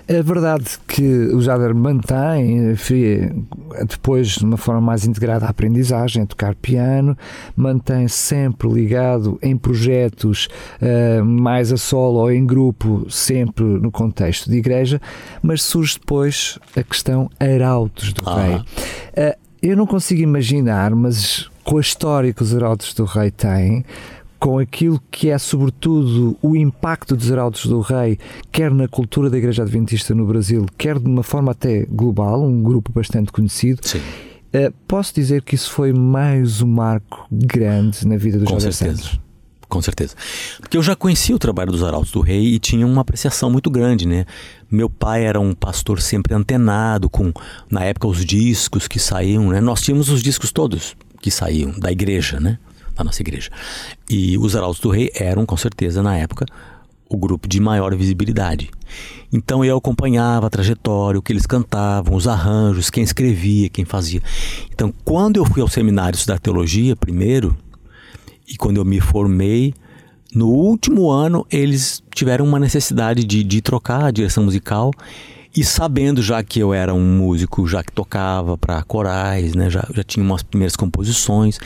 É 0.07 0.21
verdade 0.21 0.65
que 0.87 1.03
o 1.27 1.39
Jader 1.41 1.73
mantém, 1.73 2.71
enfim, 2.71 3.45
depois 3.87 4.29
de 4.29 4.43
uma 4.43 4.57
forma 4.57 4.81
mais 4.81 5.05
integrada 5.05 5.45
a 5.45 5.49
aprendizagem, 5.49 6.23
a 6.23 6.25
tocar 6.25 6.55
piano, 6.55 7.17
mantém 7.55 8.07
sempre 8.07 8.67
ligado 8.67 9.39
em 9.41 9.55
projetos 9.55 10.49
uh, 10.81 11.23
mais 11.23 11.71
a 11.71 11.77
solo 11.77 12.19
ou 12.19 12.31
em 12.31 12.45
grupo, 12.45 13.05
sempre 13.09 13.63
no 13.63 13.91
contexto 13.91 14.49
de 14.49 14.57
igreja, 14.57 14.99
mas 15.41 15.61
surge 15.61 15.97
depois 15.99 16.59
a 16.75 16.83
questão 16.83 17.29
Arautos 17.39 18.11
do 18.11 18.27
Ah. 18.27 18.41
Rei. 18.41 18.55
Uh, 18.55 19.37
eu 19.61 19.77
não 19.77 19.85
consigo 19.85 20.21
imaginar, 20.21 20.93
mas 20.95 21.49
com 21.63 21.77
a 21.77 21.81
história 21.81 22.33
que 22.33 22.41
os 22.41 22.53
Arautos 22.53 22.93
do 22.95 23.05
Rei 23.05 23.29
têm, 23.29 23.85
com 24.41 24.57
aquilo 24.57 24.99
que 25.11 25.29
é, 25.29 25.37
sobretudo, 25.37 26.35
o 26.41 26.55
impacto 26.55 27.15
dos 27.15 27.29
Heraldos 27.29 27.67
do 27.67 27.79
Rei, 27.79 28.17
quer 28.51 28.71
na 28.71 28.87
cultura 28.87 29.29
da 29.29 29.37
Igreja 29.37 29.61
Adventista 29.61 30.15
no 30.15 30.25
Brasil, 30.25 30.65
quer 30.79 30.97
de 30.97 31.05
uma 31.05 31.21
forma 31.21 31.51
até 31.51 31.85
global, 31.85 32.43
um 32.43 32.63
grupo 32.63 32.91
bastante 32.91 33.31
conhecido, 33.31 33.81
Sim. 33.83 33.99
uh, 33.99 34.73
posso 34.87 35.13
dizer 35.13 35.43
que 35.43 35.53
isso 35.53 35.69
foi 35.69 35.93
mais 35.93 36.59
um 36.59 36.67
marco 36.67 37.27
grande 37.31 38.07
na 38.07 38.17
vida 38.17 38.39
do 38.39 38.45
Com 38.45 38.59
certeza. 38.59 39.03
Santos. 39.03 39.19
Com 39.69 39.79
certeza. 39.79 40.15
Porque 40.59 40.75
eu 40.75 40.81
já 40.81 40.95
conhecia 40.95 41.35
o 41.35 41.39
trabalho 41.39 41.71
dos 41.71 41.83
Arautos 41.83 42.11
do 42.11 42.19
Rei 42.19 42.55
e 42.55 42.59
tinha 42.59 42.85
uma 42.85 43.01
apreciação 43.01 43.49
muito 43.51 43.69
grande, 43.69 44.07
né? 44.07 44.25
Meu 44.71 44.89
pai 44.89 45.23
era 45.23 45.39
um 45.39 45.53
pastor 45.53 46.01
sempre 46.01 46.33
antenado 46.33 47.11
com, 47.11 47.31
na 47.69 47.83
época, 47.83 48.07
os 48.07 48.25
discos 48.25 48.87
que 48.87 48.99
saíam, 48.99 49.49
né? 49.49 49.61
Nós 49.61 49.83
tínhamos 49.83 50.09
os 50.09 50.23
discos 50.23 50.51
todos 50.51 50.97
que 51.21 51.29
saíam 51.29 51.71
da 51.79 51.91
igreja, 51.91 52.39
né? 52.39 52.57
Da 53.01 53.05
nossa 53.05 53.21
igreja. 53.23 53.49
E 54.07 54.37
os 54.37 54.55
Arautos 54.55 54.79
do 54.79 54.91
Rei 54.91 55.09
eram, 55.15 55.43
com 55.43 55.57
certeza, 55.57 56.03
na 56.03 56.15
época, 56.15 56.45
o 57.09 57.17
grupo 57.17 57.47
de 57.47 57.59
maior 57.59 57.95
visibilidade. 57.95 58.69
Então 59.33 59.65
eu 59.65 59.75
acompanhava 59.75 60.45
a 60.45 60.49
trajetória, 60.51 61.17
o 61.17 61.21
que 61.21 61.33
eles 61.33 61.47
cantavam, 61.47 62.15
os 62.15 62.27
arranjos, 62.27 62.91
quem 62.91 63.03
escrevia, 63.03 63.69
quem 63.69 63.85
fazia. 63.85 64.21
Então, 64.71 64.93
quando 65.03 65.37
eu 65.37 65.45
fui 65.45 65.63
ao 65.63 65.67
seminário 65.67 66.15
estudar 66.15 66.37
teologia 66.37 66.95
primeiro, 66.95 67.57
e 68.47 68.55
quando 68.55 68.77
eu 68.77 68.85
me 68.85 69.01
formei, 69.01 69.73
no 70.31 70.49
último 70.49 71.09
ano 71.09 71.43
eles 71.49 72.03
tiveram 72.13 72.45
uma 72.45 72.59
necessidade 72.59 73.23
de, 73.23 73.43
de 73.43 73.61
trocar 73.61 74.05
a 74.05 74.11
direção 74.11 74.43
musical 74.43 74.91
e 75.55 75.63
sabendo 75.63 76.21
já 76.21 76.41
que 76.41 76.59
eu 76.59 76.73
era 76.73 76.93
um 76.93 77.17
músico, 77.17 77.67
já 77.67 77.83
que 77.83 77.91
tocava 77.91 78.57
para 78.57 78.81
corais, 78.83 79.53
né, 79.53 79.69
já, 79.69 79.85
já 79.93 80.03
tinha 80.03 80.25
umas 80.25 80.41
primeiras 80.43 80.75
composições, 80.77 81.59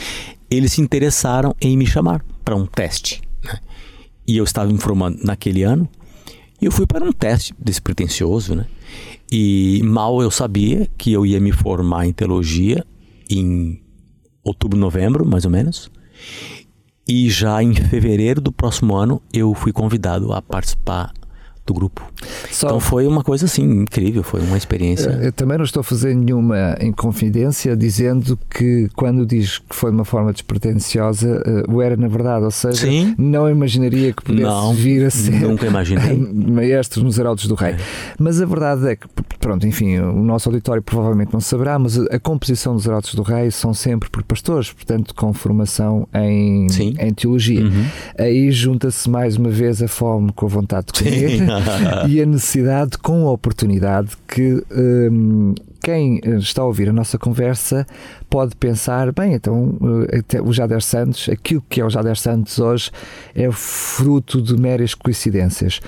eles 0.50 0.74
se 0.74 0.82
interessaram 0.82 1.56
em 1.62 1.78
me 1.78 1.86
chamar 1.86 2.24
para 2.44 2.56
um 2.56 2.66
teste. 2.66 3.22
Né? 3.44 3.60
E 4.28 4.38
eu 4.38 4.44
estava 4.44 4.72
me 4.72 4.80
formando 4.80 5.20
naquele 5.24 5.64
ano 5.64 5.90
e 6.62 6.66
eu 6.66 6.72
fui 6.72 6.86
para 6.86 7.04
um 7.04 7.12
teste 7.12 7.54
despretensioso, 7.60 8.56
né? 8.56 8.66
E 9.32 9.82
mal 9.84 10.22
eu 10.22 10.32
sabia 10.32 10.90
que 10.98 11.12
eu 11.12 11.25
ia 11.25 11.40
me 11.40 11.52
formar 11.52 12.06
em 12.06 12.14
teologia 12.14 12.86
em 13.30 13.82
outubro, 14.44 14.78
novembro, 14.78 15.25
mais 15.25 15.46
ou 15.46 15.52
menos. 15.52 15.92
E 17.08 17.30
já 17.30 17.62
em 17.62 17.74
fevereiro 17.74 18.40
do 18.40 18.52
próximo 18.52 18.96
ano 18.96 19.22
eu 19.34 19.54
fui 19.54 19.72
convidado 19.72 20.32
a 20.32 20.42
participar 20.42 21.12
do 21.65 21.74
grupo. 21.74 22.01
Só... 22.51 22.67
Então 22.67 22.79
foi 22.79 23.07
uma 23.07 23.24
coisa 23.24 23.45
assim 23.45 23.63
incrível, 23.63 24.24
foi 24.24 24.41
uma 24.41 24.57
experiência. 24.57 25.10
Eu 25.22 25.31
também 25.31 25.57
não 25.57 25.65
estou 25.65 25.81
a 25.81 25.84
fazer 25.84 26.15
nenhuma 26.15 26.77
inconfidência 26.79 27.75
dizendo 27.75 28.38
que 28.50 28.88
quando 28.95 29.25
diz 29.25 29.57
que 29.57 29.75
foi 29.75 29.89
de 29.89 29.98
uma 29.98 30.05
forma 30.05 30.31
despretensiosa, 30.31 31.41
uh, 31.67 31.74
o 31.74 31.81
era 31.81 31.98
na 31.98 32.07
verdade, 32.07 32.45
ou 32.45 32.51
seja, 32.51 32.86
Sim. 32.86 33.15
não 33.17 33.50
imaginaria 33.50 34.13
que 34.13 34.24
pudesse 34.24 34.43
não, 34.43 34.74
vir 34.74 35.05
a 35.05 35.10
ser 35.10 35.41
nunca 35.41 35.65
imaginei. 35.65 36.15
maestro 36.34 37.03
nos 37.03 37.17
Heraldos 37.17 37.48
do 37.48 37.55
Rei. 37.55 37.72
É. 37.72 37.77
Mas 38.19 38.39
a 38.39 38.45
verdade 38.45 38.88
é 38.88 38.95
que, 38.95 39.07
pronto, 39.39 39.65
enfim, 39.65 39.98
o 39.98 40.24
nosso 40.24 40.50
auditório 40.50 40.84
provavelmente 40.84 41.34
não 41.34 41.39
saberá, 41.39 41.79
mas 41.79 41.98
a, 41.98 42.19
composição 42.19 42.75
dos 42.75 42.86
Heraldos 42.86 43.13
do 43.15 43.24
Rei 43.24 43.50
são 43.51 43.74
sempre 43.74 44.10
por 44.10 44.24
pastores, 44.24 44.72
portanto, 44.72 45.13
com 45.15 45.34
formação 45.34 46.07
em, 46.13 46.67
em 47.00 47.13
teologia. 47.13 47.63
Uhum. 47.63 47.86
Aí 48.17 48.51
junta-se 48.51 49.10
mais 49.10 49.38
uma 49.38 49.50
vez 49.50 49.81
a 49.81 49.88
fome 49.88 50.31
com 50.34 50.45
a 50.45 50.50
vontade 50.50 50.88
de 50.93 51.03
comer 51.03 51.54
e 52.07 52.21
a 52.21 52.25
necessidade 52.25 52.97
com 52.97 53.27
a 53.27 53.31
oportunidade 53.31 54.09
que 54.27 54.63
um, 54.71 55.53
quem 55.81 56.19
está 56.39 56.63
a 56.63 56.65
ouvir 56.65 56.89
a 56.89 56.93
nossa 56.93 57.17
conversa 57.17 57.85
pode 58.29 58.55
pensar, 58.55 59.12
bem, 59.12 59.33
então 59.33 59.77
eh, 60.09 60.41
o 60.41 60.51
Jader 60.51 60.81
Santos, 60.81 61.29
aquilo 61.29 61.63
que 61.69 61.79
é 61.79 61.85
o 61.85 61.89
Jader 61.89 62.17
Santos 62.17 62.57
hoje 62.57 62.89
é 63.35 63.51
fruto 63.51 64.41
de 64.41 64.57
meras 64.57 64.95
coincidências. 64.95 65.79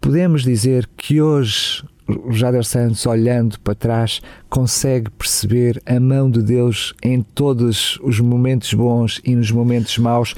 Podemos 0.00 0.42
dizer 0.42 0.86
que 0.96 1.22
hoje 1.22 1.82
o 2.08 2.32
Jader 2.32 2.64
Santos, 2.64 3.04
olhando 3.06 3.58
para 3.60 3.74
trás, 3.74 4.20
consegue 4.48 5.10
perceber 5.10 5.80
a 5.84 6.00
mão 6.00 6.30
de 6.30 6.42
Deus 6.42 6.94
em 7.02 7.22
todos 7.22 7.98
os 8.02 8.18
momentos 8.20 8.72
bons 8.72 9.20
e 9.24 9.34
nos 9.34 9.50
momentos 9.50 9.96
maus, 9.98 10.34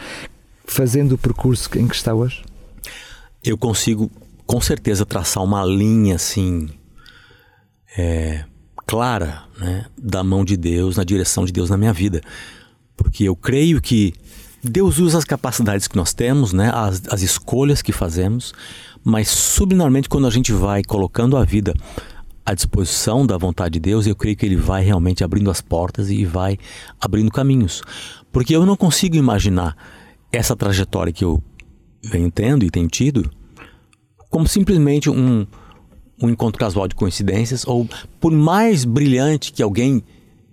fazendo 0.64 1.16
o 1.16 1.18
percurso 1.18 1.68
em 1.78 1.87
que 1.87 1.94
está 1.94 2.12
hoje? 2.12 2.42
Eu 3.44 3.56
consigo 3.56 4.10
com 4.50 4.61
certeza 4.61 5.07
traçar 5.07 5.45
uma 5.45 5.64
linha 5.64 6.16
assim 6.16 6.69
é, 7.97 8.45
clara 8.85 9.45
né, 9.57 9.87
da 9.97 10.25
mão 10.25 10.45
de 10.45 10.57
Deus, 10.57 10.97
na 10.97 11.04
direção 11.04 11.45
de 11.45 11.52
Deus 11.52 11.71
na 11.71 11.76
minha 11.76 11.92
vida. 11.92 12.21
Porque 12.97 13.23
eu 13.23 13.37
creio 13.37 13.80
que 13.80 14.12
Deus 14.61 14.99
usa 14.99 15.19
as 15.19 15.25
capacidades 15.25 15.87
que 15.87 15.95
nós 15.95 16.12
temos, 16.12 16.52
né, 16.52 16.69
as, 16.75 17.00
as 17.12 17.23
escolhas 17.23 17.80
que 17.80 17.92
fazemos, 17.92 18.52
mas 19.04 19.28
subliminarmente 19.28 20.09
quando 20.09 20.26
a 20.26 20.30
gente 20.30 20.52
vai 20.52 20.83
colocando 20.83 21.37
a 21.37 21.45
vida 21.45 21.73
à 22.45 22.52
disposição 22.52 23.25
da 23.25 23.38
vontade 23.38 23.75
de 23.75 23.78
Deus, 23.78 24.04
eu 24.04 24.16
creio 24.16 24.37
que 24.37 24.45
Ele 24.45 24.57
vai 24.57 24.83
realmente 24.83 25.23
abrindo 25.23 25.49
as 25.49 25.61
portas 25.61 26.11
e 26.11 26.25
vai 26.25 26.59
abrindo 27.00 27.30
caminhos. 27.30 27.83
Porque 28.33 28.57
eu 28.57 28.66
não 28.66 28.75
consigo 28.75 29.14
imaginar 29.14 29.76
essa 30.33 30.57
trajetória 30.57 31.12
que 31.12 31.25
eu 31.25 31.40
venho 32.02 32.33
tendo 32.33 32.64
e 32.64 32.71
tenho 32.71 32.88
tido 32.88 33.30
como 34.30 34.46
simplesmente 34.46 35.10
um, 35.10 35.46
um 36.22 36.30
encontro 36.30 36.58
casual 36.58 36.87
de 36.87 36.94
coincidências, 36.94 37.66
ou 37.66 37.87
por 38.20 38.32
mais 38.32 38.84
brilhante 38.84 39.52
que 39.52 39.62
alguém 39.62 40.02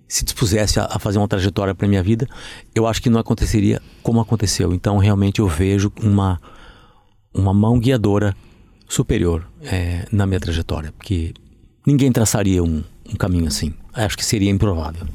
se 0.07 0.23
dispusesse 0.23 0.79
a, 0.79 0.97
fazer 0.99 1.17
uma 1.17 1.27
trajetória 1.27 1.75
para 1.75 1.87
minha 1.87 2.01
vida, 2.01 2.27
eu 2.73 2.87
acho 2.87 3.01
que 3.01 3.09
não 3.09 3.19
aconteceria 3.19 3.81
como 4.01 4.19
aconteceu. 4.19 4.73
Então, 4.73 4.97
realmente, 4.97 5.39
eu 5.39 5.47
vejo 5.47 5.91
uma, 6.01 6.39
uma 7.33 7.53
mão 7.53 7.77
guiadora 7.77 8.35
superior 8.87 9.47
é, 9.61 10.07
na 10.11 10.25
minha 10.25 10.39
trajetória, 10.39 10.93
porque 10.93 11.33
ninguém 11.85 12.11
traçaria 12.11 12.63
um, 12.63 12.83
um 13.09 13.15
caminho 13.15 13.47
assim. 13.47 13.73
Acho 13.97 14.15
que 14.15 14.23
seria 14.23 14.51
improvável. 14.51 15.07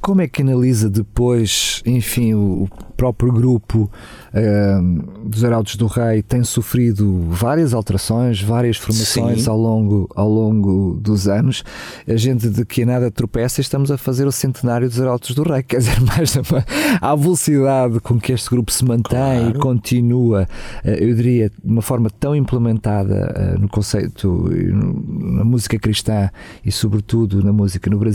Como 0.00 0.20
é 0.20 0.28
que 0.28 0.42
analisa 0.42 0.88
depois, 0.88 1.82
enfim, 1.86 2.34
o 2.34 2.68
próprio 2.96 3.32
grupo 3.32 3.90
uh, 4.34 5.26
dos 5.26 5.42
Heraldos 5.42 5.76
do 5.76 5.86
Rei 5.86 6.22
tem 6.22 6.44
sofrido 6.44 7.26
várias 7.30 7.72
alterações, 7.72 8.42
várias 8.42 8.76
formações 8.76 9.48
ao 9.48 9.58
longo, 9.58 10.06
ao 10.14 10.28
longo 10.28 10.98
dos 11.00 11.26
anos. 11.26 11.64
A 12.06 12.16
gente 12.16 12.48
de 12.48 12.64
que 12.64 12.84
nada 12.84 13.10
tropeça 13.10 13.62
estamos 13.62 13.90
a 13.90 13.96
fazer 13.96 14.26
o 14.26 14.32
centenário 14.32 14.86
dos 14.86 14.98
Heraldos 14.98 15.34
do 15.34 15.42
Rei, 15.42 15.62
quer 15.64 15.78
dizer, 15.78 15.98
mais 16.02 16.36
uma, 16.36 16.64
a 17.00 17.16
velocidade 17.16 18.00
com 18.00 18.20
que 18.20 18.32
este 18.32 18.50
grupo 18.50 18.70
se 18.70 18.84
mantém 18.84 19.40
claro. 19.40 19.50
e 19.50 19.58
continua, 19.58 20.48
uh, 20.84 20.88
eu 20.88 21.14
diria, 21.14 21.48
de 21.48 21.70
uma 21.70 21.82
forma 21.82 22.10
tão 22.10 22.36
implementada 22.36 23.54
uh, 23.56 23.60
no 23.60 23.68
conceito, 23.68 24.50
na 24.52 25.44
música 25.44 25.78
cristã 25.78 26.30
e, 26.64 26.70
sobretudo, 26.70 27.42
na 27.42 27.52
música 27.52 27.88
no 27.88 27.98
Brasil 27.98 28.09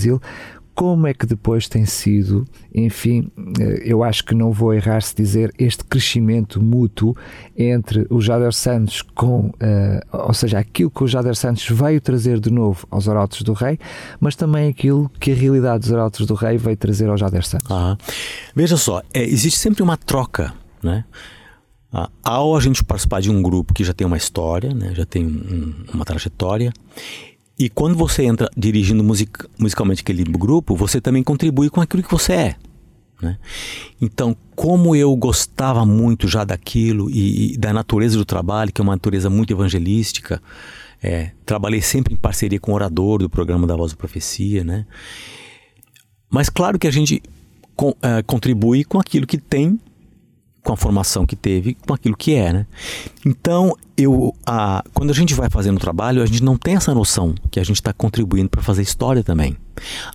como 0.75 1.07
é 1.07 1.13
que 1.13 1.25
depois 1.25 1.69
tem 1.69 1.85
sido, 1.85 2.45
enfim, 2.73 3.31
eh, 3.57 3.83
eu 3.85 4.03
acho 4.03 4.25
que 4.25 4.35
não 4.35 4.51
vou 4.51 4.73
errar 4.73 5.01
se 5.01 5.15
dizer 5.15 5.53
este 5.57 5.85
crescimento 5.85 6.61
mútuo 6.61 7.15
entre 7.57 8.05
o 8.09 8.19
Jader 8.19 8.51
Santos 8.51 9.01
com, 9.01 9.45
uh, 9.47 9.53
ou 10.11 10.33
seja, 10.33 10.59
aquilo 10.59 10.91
que 10.91 11.01
o 11.01 11.07
Jader 11.07 11.33
Santos 11.33 11.65
veio 11.69 12.01
trazer 12.01 12.41
de 12.41 12.51
novo 12.51 12.85
aos 12.91 13.07
Arautos 13.07 13.41
do 13.41 13.53
Rei, 13.53 13.79
mas 14.19 14.35
também 14.35 14.67
aquilo 14.67 15.09
que 15.17 15.31
a 15.31 15.35
realidade 15.35 15.79
dos 15.79 15.93
Arautos 15.93 16.27
do 16.27 16.33
Rei 16.33 16.57
veio 16.57 16.75
trazer 16.75 17.09
ao 17.09 17.17
Jader 17.17 17.47
Santos. 17.47 17.71
Ah, 17.71 17.97
veja 18.53 18.75
só, 18.75 19.01
é, 19.13 19.23
existe 19.23 19.57
sempre 19.57 19.81
uma 19.81 19.95
troca, 19.95 20.53
né? 20.83 21.05
Ah, 21.93 22.09
ao 22.21 22.57
a 22.57 22.59
gente 22.59 22.83
participar 22.83 23.21
de 23.21 23.31
um 23.31 23.41
grupo 23.41 23.73
que 23.73 23.85
já 23.85 23.93
tem 23.93 24.05
uma 24.05 24.17
história, 24.17 24.73
né, 24.73 24.93
já 24.93 25.05
tem 25.05 25.25
um, 25.25 25.73
uma 25.93 26.03
trajetória, 26.03 26.73
e 27.57 27.69
quando 27.69 27.95
você 27.95 28.23
entra 28.23 28.49
dirigindo 28.55 29.03
music, 29.03 29.31
musicalmente 29.57 30.01
aquele 30.01 30.23
grupo, 30.23 30.75
você 30.75 30.99
também 30.99 31.23
contribui 31.23 31.69
com 31.69 31.79
aquilo 31.79 32.03
que 32.03 32.11
você 32.11 32.33
é. 32.33 32.55
Né? 33.21 33.37
Então, 34.01 34.35
como 34.55 34.95
eu 34.95 35.15
gostava 35.15 35.85
muito 35.85 36.27
já 36.27 36.43
daquilo 36.43 37.09
e, 37.09 37.53
e, 37.53 37.57
da 37.57 37.71
natureza 37.71 38.17
do 38.17 38.25
trabalho, 38.25 38.73
que 38.73 38.81
é 38.81 38.83
uma 38.83 38.93
natureza 38.93 39.29
muito 39.29 39.53
evangelística, 39.53 40.41
é, 41.01 41.31
trabalhei 41.45 41.81
sempre 41.81 42.13
em 42.13 42.17
parceria 42.17 42.59
com 42.59 42.71
o 42.71 42.75
orador 42.75 43.19
do 43.19 43.29
programa 43.29 43.65
da 43.65 43.75
Voz 43.75 43.93
da 43.93 43.97
Profecia, 43.97 44.63
né? 44.63 44.85
Mas 46.29 46.49
claro 46.49 46.77
que 46.77 46.87
a 46.87 46.91
gente 46.91 47.21
com, 47.75 47.95
é, 48.01 48.21
contribui 48.23 48.83
com 48.83 48.99
aquilo 48.99 49.25
que 49.25 49.37
tem 49.37 49.79
com 50.65 50.73
a 50.73 50.75
formação 50.75 51.27
que 51.27 51.35
teve, 51.35 51.75
com 51.75 51.93
aquilo 51.93 52.17
que 52.17 52.33
é, 52.33 52.51
né? 52.51 52.67
Então, 53.23 53.77
eu, 53.95 54.35
a, 54.43 54.83
quando 54.95 55.11
a 55.11 55.13
gente 55.13 55.35
vai 55.35 55.47
fazendo 55.47 55.77
o 55.77 55.79
trabalho, 55.79 56.23
a 56.23 56.25
gente 56.25 56.43
não 56.43 56.57
tem 56.57 56.75
essa 56.75 56.93
noção 56.93 57.35
que 57.51 57.59
a 57.59 57.63
gente 57.63 57.75
está 57.75 57.93
contribuindo 57.93 58.49
para 58.49 58.63
fazer 58.63 58.81
história 58.81 59.23
também. 59.23 59.55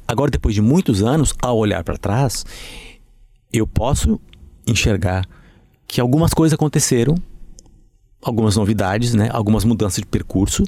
Agora, 0.09 0.29
depois 0.29 0.53
de 0.53 0.61
muitos 0.61 1.05
anos, 1.05 1.33
ao 1.41 1.57
olhar 1.57 1.85
para 1.85 1.97
trás, 1.97 2.45
eu 3.53 3.65
posso 3.65 4.21
enxergar 4.67 5.25
que 5.87 6.01
algumas 6.01 6.35
coisas 6.35 6.55
aconteceram, 6.55 7.15
algumas 8.21 8.57
novidades, 8.57 9.15
né? 9.15 9.29
Algumas 9.33 9.65
mudanças 9.65 10.01
de 10.01 10.07
percurso 10.07 10.65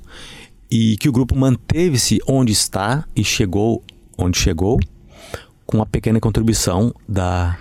e 0.71 0.97
que 0.97 1.09
o 1.09 1.13
grupo 1.13 1.37
manteve-se 1.37 2.21
onde 2.27 2.53
está 2.53 3.05
e 3.17 3.25
chegou 3.25 3.83
onde 4.17 4.39
chegou 4.39 4.79
com 5.67 5.79
uma 5.79 5.87
pequena 5.87 6.21
contribuição 6.21 6.95
da 7.09 7.59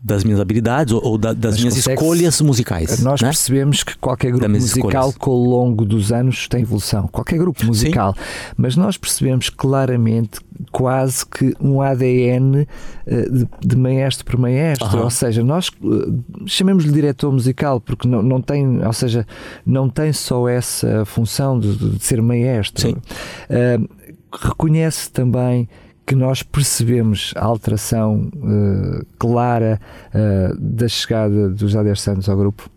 das 0.00 0.22
minhas 0.22 0.40
habilidades 0.40 0.94
ou, 0.94 1.04
ou 1.04 1.18
da, 1.18 1.32
das 1.32 1.58
minhas 1.58 1.76
escolhas 1.76 2.40
musicais. 2.40 3.02
Nós 3.02 3.20
né? 3.20 3.28
percebemos 3.28 3.82
que 3.82 3.96
qualquer 3.98 4.30
grupo 4.30 4.48
musical, 4.48 5.12
com 5.12 5.30
o 5.30 5.50
longo 5.50 5.84
dos 5.84 6.12
anos, 6.12 6.46
tem 6.48 6.62
evolução. 6.62 7.08
Qualquer 7.08 7.38
grupo 7.38 7.64
musical. 7.66 8.14
Sim. 8.14 8.52
Mas 8.56 8.76
nós 8.76 8.96
percebemos 8.96 9.50
claramente 9.50 10.40
quase 10.70 11.26
que 11.26 11.54
um 11.60 11.80
ADN 11.80 12.66
eh, 13.06 13.28
de, 13.28 13.48
de 13.60 13.76
maestro 13.76 14.24
por 14.24 14.38
maestro, 14.38 15.02
ou 15.02 15.10
seja, 15.10 15.42
nós 15.42 15.70
eh, 15.82 16.46
chamemos-lhe 16.46 16.92
diretor 16.92 17.32
musical 17.32 17.80
porque 17.80 18.06
não, 18.06 18.22
não 18.22 18.40
tem, 18.40 18.84
ou 18.84 18.92
seja, 18.92 19.26
não 19.66 19.88
tem 19.88 20.12
só 20.12 20.48
essa 20.48 21.04
função 21.04 21.58
de, 21.58 21.74
de 21.76 22.04
ser 22.04 22.22
maestro. 22.22 22.90
Uh, 22.90 23.88
reconhece 24.32 25.10
também 25.10 25.68
que 26.08 26.14
nós 26.14 26.42
percebemos 26.42 27.34
a 27.36 27.44
alteração 27.44 28.30
uh, 28.34 29.06
clara 29.18 29.78
uh, 30.08 30.58
da 30.58 30.88
chegada 30.88 31.50
dos 31.50 31.72
Jader 31.72 31.98
Santos 31.98 32.30
ao 32.30 32.36
grupo? 32.36 32.70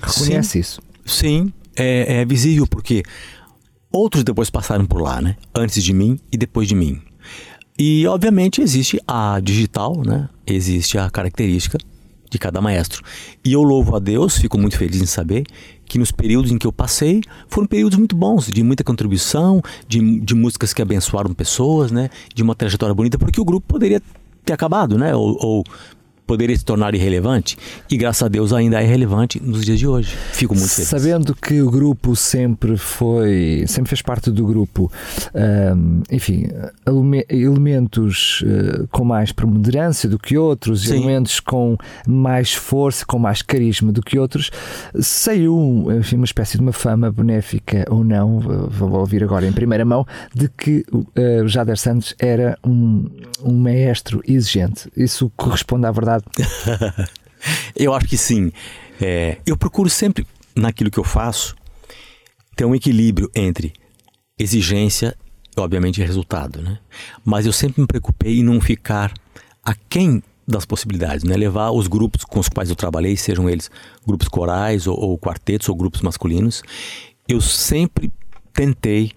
Reconhece 0.00 0.50
sim, 0.50 0.58
isso? 0.60 0.82
Sim, 1.04 1.52
é, 1.76 2.20
é, 2.20 2.24
visível 2.24 2.68
porque 2.68 3.02
outros 3.92 4.22
depois 4.22 4.50
passaram 4.50 4.86
por 4.86 5.02
lá, 5.02 5.20
né? 5.20 5.36
Antes 5.52 5.82
de 5.82 5.92
mim 5.92 6.16
e 6.30 6.36
depois 6.36 6.68
de 6.68 6.76
mim. 6.76 7.02
E 7.76 8.06
obviamente 8.06 8.62
existe 8.62 9.00
a 9.04 9.40
digital, 9.42 10.00
né? 10.06 10.28
Existe 10.46 10.96
a 10.96 11.10
característica 11.10 11.76
de 12.30 12.38
cada 12.38 12.60
maestro. 12.60 13.02
E 13.44 13.52
eu 13.52 13.62
louvo 13.62 13.96
a 13.96 13.98
Deus, 13.98 14.38
fico 14.38 14.56
muito 14.56 14.78
feliz 14.78 15.02
em 15.02 15.06
saber 15.06 15.44
que 15.84 15.98
nos 15.98 16.12
períodos 16.12 16.52
em 16.52 16.56
que 16.56 16.66
eu 16.66 16.72
passei 16.72 17.20
foram 17.48 17.66
períodos 17.66 17.98
muito 17.98 18.14
bons, 18.14 18.46
de 18.46 18.62
muita 18.62 18.84
contribuição, 18.84 19.60
de, 19.88 20.20
de 20.20 20.34
músicas 20.34 20.72
que 20.72 20.80
abençoaram 20.80 21.34
pessoas, 21.34 21.90
né? 21.90 22.08
De 22.32 22.42
uma 22.42 22.54
trajetória 22.54 22.94
bonita, 22.94 23.18
porque 23.18 23.40
o 23.40 23.44
grupo 23.44 23.66
poderia 23.66 24.00
ter 24.44 24.52
acabado, 24.52 24.96
né? 24.96 25.14
Ou, 25.14 25.36
ou 25.44 25.64
poderia 26.30 26.56
se 26.56 26.64
tornar 26.64 26.94
irrelevante 26.94 27.58
e 27.90 27.96
graças 27.96 28.22
a 28.22 28.28
Deus 28.28 28.52
ainda 28.52 28.80
é 28.80 28.86
relevante 28.86 29.42
nos 29.42 29.64
dias 29.64 29.80
de 29.80 29.86
hoje. 29.88 30.16
Fico 30.32 30.54
muito 30.54 30.70
feliz. 30.70 30.88
Sabendo 30.88 31.34
que 31.34 31.60
o 31.60 31.68
grupo 31.68 32.14
sempre 32.14 32.76
foi, 32.76 33.64
sempre 33.66 33.88
fez 33.88 34.00
parte 34.00 34.30
do 34.30 34.46
grupo, 34.46 34.92
um, 35.34 36.02
enfim, 36.08 36.46
elementos 37.28 38.42
uh, 38.42 38.86
com 38.92 39.04
mais 39.04 39.32
preponderância 39.32 40.08
do 40.08 40.20
que 40.20 40.38
outros, 40.38 40.82
Sim. 40.82 40.98
elementos 40.98 41.40
com 41.40 41.76
mais 42.06 42.54
força, 42.54 43.04
com 43.04 43.18
mais 43.18 43.42
carisma 43.42 43.90
do 43.90 44.00
que 44.00 44.16
outros, 44.16 44.52
saiu 45.00 45.88
enfim, 45.98 46.14
uma 46.14 46.24
espécie 46.24 46.56
de 46.56 46.62
uma 46.62 46.72
fama 46.72 47.10
benéfica 47.10 47.84
ou 47.90 48.04
não, 48.04 48.38
vou 48.38 48.92
ouvir 49.00 49.24
agora 49.24 49.48
em 49.48 49.52
primeira 49.52 49.84
mão, 49.84 50.06
de 50.32 50.48
que 50.48 50.84
uh, 50.92 51.48
Jader 51.48 51.76
Santos 51.76 52.14
era 52.20 52.56
um, 52.64 53.10
um 53.42 53.58
maestro 53.58 54.22
exigente. 54.24 54.88
Isso 54.96 55.28
corresponde 55.36 55.86
à 55.86 55.90
verdade 55.90 56.19
eu 57.74 57.94
acho 57.94 58.06
que 58.06 58.16
sim. 58.16 58.52
É, 59.00 59.38
eu 59.46 59.56
procuro 59.56 59.88
sempre, 59.88 60.26
naquilo 60.54 60.90
que 60.90 60.98
eu 60.98 61.04
faço, 61.04 61.56
ter 62.54 62.64
um 62.64 62.74
equilíbrio 62.74 63.30
entre 63.34 63.72
exigência 64.38 65.16
e, 65.56 65.60
obviamente, 65.60 66.02
resultado. 66.02 66.60
Né? 66.60 66.78
Mas 67.24 67.46
eu 67.46 67.52
sempre 67.52 67.80
me 67.80 67.86
preocupei 67.86 68.40
em 68.40 68.44
não 68.44 68.60
ficar 68.60 69.12
aquém 69.64 70.22
das 70.46 70.64
possibilidades, 70.64 71.24
né? 71.24 71.36
levar 71.36 71.70
os 71.70 71.86
grupos 71.86 72.24
com 72.24 72.40
os 72.40 72.48
quais 72.48 72.70
eu 72.70 72.76
trabalhei, 72.76 73.16
sejam 73.16 73.48
eles 73.48 73.70
grupos 74.06 74.28
corais 74.28 74.86
ou, 74.86 74.98
ou 74.98 75.18
quartetos 75.18 75.68
ou 75.68 75.76
grupos 75.76 76.02
masculinos, 76.02 76.62
eu 77.28 77.40
sempre 77.40 78.12
tentei 78.52 79.12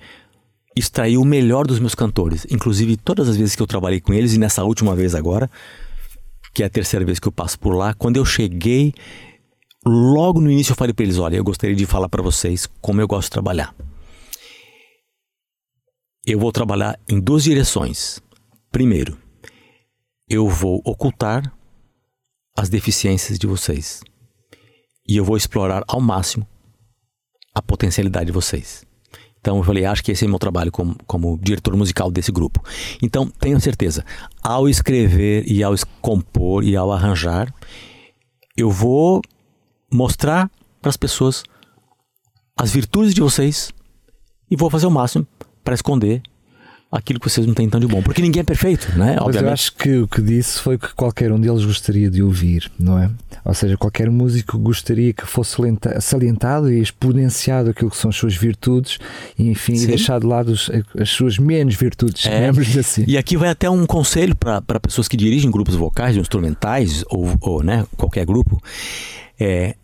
extrair 0.75 1.17
o 1.17 1.25
melhor 1.25 1.65
dos 1.65 1.79
meus 1.79 1.95
cantores. 1.95 2.45
Inclusive, 2.49 2.97
todas 2.97 3.29
as 3.29 3.37
vezes 3.37 3.55
que 3.55 3.61
eu 3.61 3.67
trabalhei 3.67 3.99
com 3.99 4.13
eles, 4.13 4.33
e 4.33 4.37
nessa 4.37 4.63
última 4.63 4.95
vez 4.95 5.15
agora, 5.15 5.49
que 6.53 6.63
é 6.63 6.65
a 6.65 6.69
terceira 6.69 7.05
vez 7.05 7.19
que 7.19 7.27
eu 7.27 7.31
passo 7.31 7.59
por 7.59 7.75
lá. 7.75 7.93
Quando 7.93 8.17
eu 8.17 8.25
cheguei, 8.25 8.93
logo 9.85 10.39
no 10.39 10.51
início 10.51 10.71
eu 10.71 10.75
falei 10.75 10.93
para 10.93 11.03
eles: 11.03 11.17
olha, 11.17 11.35
eu 11.35 11.43
gostaria 11.43 11.75
de 11.75 11.85
falar 11.85 12.09
para 12.09 12.21
vocês 12.21 12.67
como 12.81 13.01
eu 13.01 13.07
gosto 13.07 13.29
de 13.29 13.31
trabalhar. 13.31 13.75
Eu 16.25 16.39
vou 16.39 16.51
trabalhar 16.51 16.97
em 17.09 17.19
duas 17.19 17.43
direções. 17.43 18.21
Primeiro, 18.71 19.17
eu 20.29 20.47
vou 20.47 20.81
ocultar 20.85 21.53
as 22.57 22.69
deficiências 22.69 23.37
de 23.37 23.45
vocês 23.45 24.01
e 25.07 25.17
eu 25.17 25.25
vou 25.25 25.35
explorar 25.35 25.83
ao 25.87 25.99
máximo 25.99 26.47
a 27.53 27.61
potencialidade 27.61 28.27
de 28.27 28.31
vocês. 28.31 28.85
Então 29.43 29.57
eu 29.57 29.63
falei, 29.63 29.83
acho 29.83 30.01
que 30.01 30.13
esse 30.13 30.23
é 30.23 30.27
meu 30.27 30.39
trabalho 30.39 30.71
como, 30.71 30.95
como 31.05 31.37
diretor 31.37 31.75
musical 31.75 32.09
desse 32.09 32.31
grupo. 32.31 32.63
Então 33.01 33.27
tenho 33.27 33.59
certeza, 33.59 34.05
ao 34.41 34.69
escrever 34.69 35.43
e 35.45 35.61
ao 35.61 35.75
compor 35.99 36.63
e 36.63 36.77
ao 36.77 36.93
arranjar, 36.93 37.53
eu 38.55 38.71
vou 38.71 39.21
mostrar 39.91 40.49
para 40.81 40.89
as 40.89 40.95
pessoas 40.95 41.43
as 42.57 42.71
virtudes 42.71 43.13
de 43.13 43.19
vocês 43.19 43.73
e 44.49 44.55
vou 44.55 44.69
fazer 44.69 44.87
o 44.87 44.91
máximo 44.91 45.27
para 45.61 45.73
esconder 45.73 46.21
aquilo 46.93 47.19
que 47.19 47.29
vocês 47.29 47.45
não 47.47 47.53
têm 47.53 47.67
tão 47.67 47.79
de 47.79 47.87
bom. 47.87 48.01
Porque 48.01 48.21
ninguém 48.21 48.41
é 48.41 48.43
perfeito, 48.43 48.87
né? 48.97 49.15
Mas 49.15 49.21
Obviamente. 49.21 49.47
eu 49.47 49.53
acho 49.53 49.75
que 49.75 49.97
o 49.97 50.07
que 50.07 50.21
disse 50.21 50.59
foi 50.59 50.77
que 50.77 50.93
qualquer 50.93 51.31
um 51.31 51.39
deles 51.39 51.65
gostaria 51.65 52.09
de 52.09 52.21
ouvir, 52.21 52.71
não 52.79 52.99
é? 52.99 53.09
Ou 53.43 53.53
seja, 53.53 53.75
qualquer 53.75 54.09
músico 54.11 54.57
gostaria 54.59 55.11
que 55.11 55.25
fosse 55.25 55.57
salientado 55.99 56.71
e 56.71 56.79
exponenciado 56.79 57.71
aquilo 57.71 57.89
que 57.89 57.97
são 57.97 58.09
as 58.09 58.15
suas 58.15 58.35
virtudes 58.35 58.99
e, 59.37 59.49
enfim, 59.49 59.75
Sim. 59.75 59.87
deixar 59.87 60.19
de 60.19 60.27
lado 60.27 60.53
as 60.53 61.09
suas 61.09 61.39
menos 61.39 61.75
virtudes, 61.75 62.25
é. 62.27 62.49
assim. 62.79 63.03
E 63.07 63.17
aqui 63.17 63.35
vai 63.35 63.49
até 63.49 63.69
um 63.69 63.85
conselho 63.85 64.35
para 64.35 64.79
pessoas 64.79 65.07
que 65.07 65.17
dirigem 65.17 65.49
grupos 65.49 65.75
vocais, 65.75 66.15
instrumentais 66.15 67.03
ou, 67.09 67.35
ou 67.41 67.63
né, 67.63 67.85
qualquer 67.97 68.25
grupo. 68.25 68.61
É, 69.39 69.75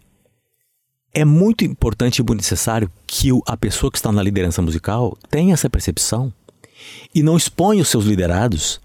é 1.11 1.25
muito 1.25 1.65
importante 1.65 2.19
e 2.19 2.23
muito 2.23 2.37
necessário 2.37 2.89
que 3.07 3.29
a 3.47 3.57
pessoa 3.57 3.91
que 3.91 3.97
está 3.97 4.11
na 4.11 4.21
liderança 4.21 4.61
musical 4.61 5.17
tenha 5.29 5.53
essa 5.53 5.69
percepção 5.69 6.31
e 7.13 7.23
não 7.23 7.37
expõe 7.37 7.81
os 7.81 7.87
seus 7.87 8.05
liderados 8.05 8.79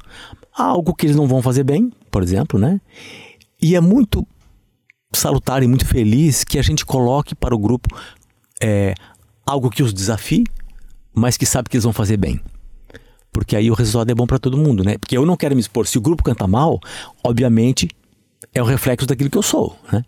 a 0.56 0.64
algo 0.64 0.94
que 0.94 1.06
eles 1.06 1.16
não 1.16 1.26
vão 1.26 1.42
fazer 1.42 1.64
bem, 1.64 1.92
por 2.10 2.22
exemplo, 2.22 2.58
né? 2.58 2.80
E 3.60 3.74
é 3.74 3.80
muito 3.80 4.26
salutar 5.12 5.62
e 5.62 5.66
muito 5.66 5.86
feliz 5.86 6.44
que 6.44 6.58
a 6.58 6.62
gente 6.62 6.84
coloque 6.84 7.34
para 7.34 7.54
o 7.54 7.58
grupo 7.58 7.88
é, 8.62 8.94
algo 9.46 9.70
que 9.70 9.82
os 9.82 9.92
desafie, 9.92 10.44
mas 11.12 11.36
que 11.36 11.46
sabe 11.46 11.68
que 11.68 11.76
eles 11.76 11.84
vão 11.84 11.92
fazer 11.92 12.16
bem. 12.16 12.40
Porque 13.32 13.56
aí 13.56 13.70
o 13.70 13.74
resultado 13.74 14.10
é 14.10 14.14
bom 14.14 14.26
para 14.26 14.38
todo 14.38 14.56
mundo, 14.56 14.84
né? 14.84 14.96
Porque 14.96 15.16
eu 15.16 15.26
não 15.26 15.36
quero 15.36 15.54
me 15.54 15.60
expor. 15.60 15.86
Se 15.86 15.98
o 15.98 16.00
grupo 16.00 16.22
canta 16.22 16.46
mal, 16.46 16.78
obviamente 17.22 17.88
é 18.54 18.62
o 18.62 18.64
reflexo 18.64 19.06
daquilo 19.06 19.28
que 19.28 19.36
eu 19.36 19.42
sou, 19.42 19.76
né? 19.92 20.04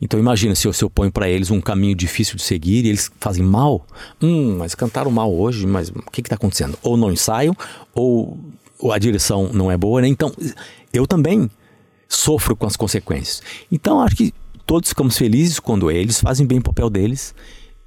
Então 0.00 0.18
imagina 0.18 0.54
se 0.54 0.66
eu, 0.66 0.72
se 0.72 0.82
eu 0.82 0.88
ponho 0.88 1.12
para 1.12 1.28
eles 1.28 1.50
um 1.50 1.60
caminho 1.60 1.94
difícil 1.94 2.36
de 2.36 2.42
seguir 2.42 2.86
e 2.86 2.88
eles 2.88 3.10
fazem 3.20 3.44
mal. 3.44 3.86
Hum, 4.20 4.56
mas 4.58 4.74
cantaram 4.74 5.10
mal 5.10 5.32
hoje, 5.32 5.66
mas 5.66 5.90
o 5.90 6.10
que 6.10 6.22
está 6.22 6.34
acontecendo? 6.34 6.78
Ou 6.82 6.96
não 6.96 7.12
ensaiam, 7.12 7.54
ou, 7.94 8.38
ou, 8.78 8.92
a 8.92 8.98
direção 8.98 9.50
não 9.52 9.70
é 9.70 9.76
boa, 9.76 10.00
né? 10.00 10.08
Então 10.08 10.32
eu 10.92 11.06
também 11.06 11.50
sofro 12.08 12.56
com 12.56 12.66
as 12.66 12.76
consequências. 12.76 13.42
Então 13.70 14.00
acho 14.00 14.16
que 14.16 14.34
todos 14.66 14.88
ficamos 14.88 15.18
felizes 15.18 15.60
quando 15.60 15.90
eles 15.90 16.18
fazem 16.18 16.46
bem 16.46 16.58
o 16.58 16.62
papel 16.62 16.88
deles 16.88 17.34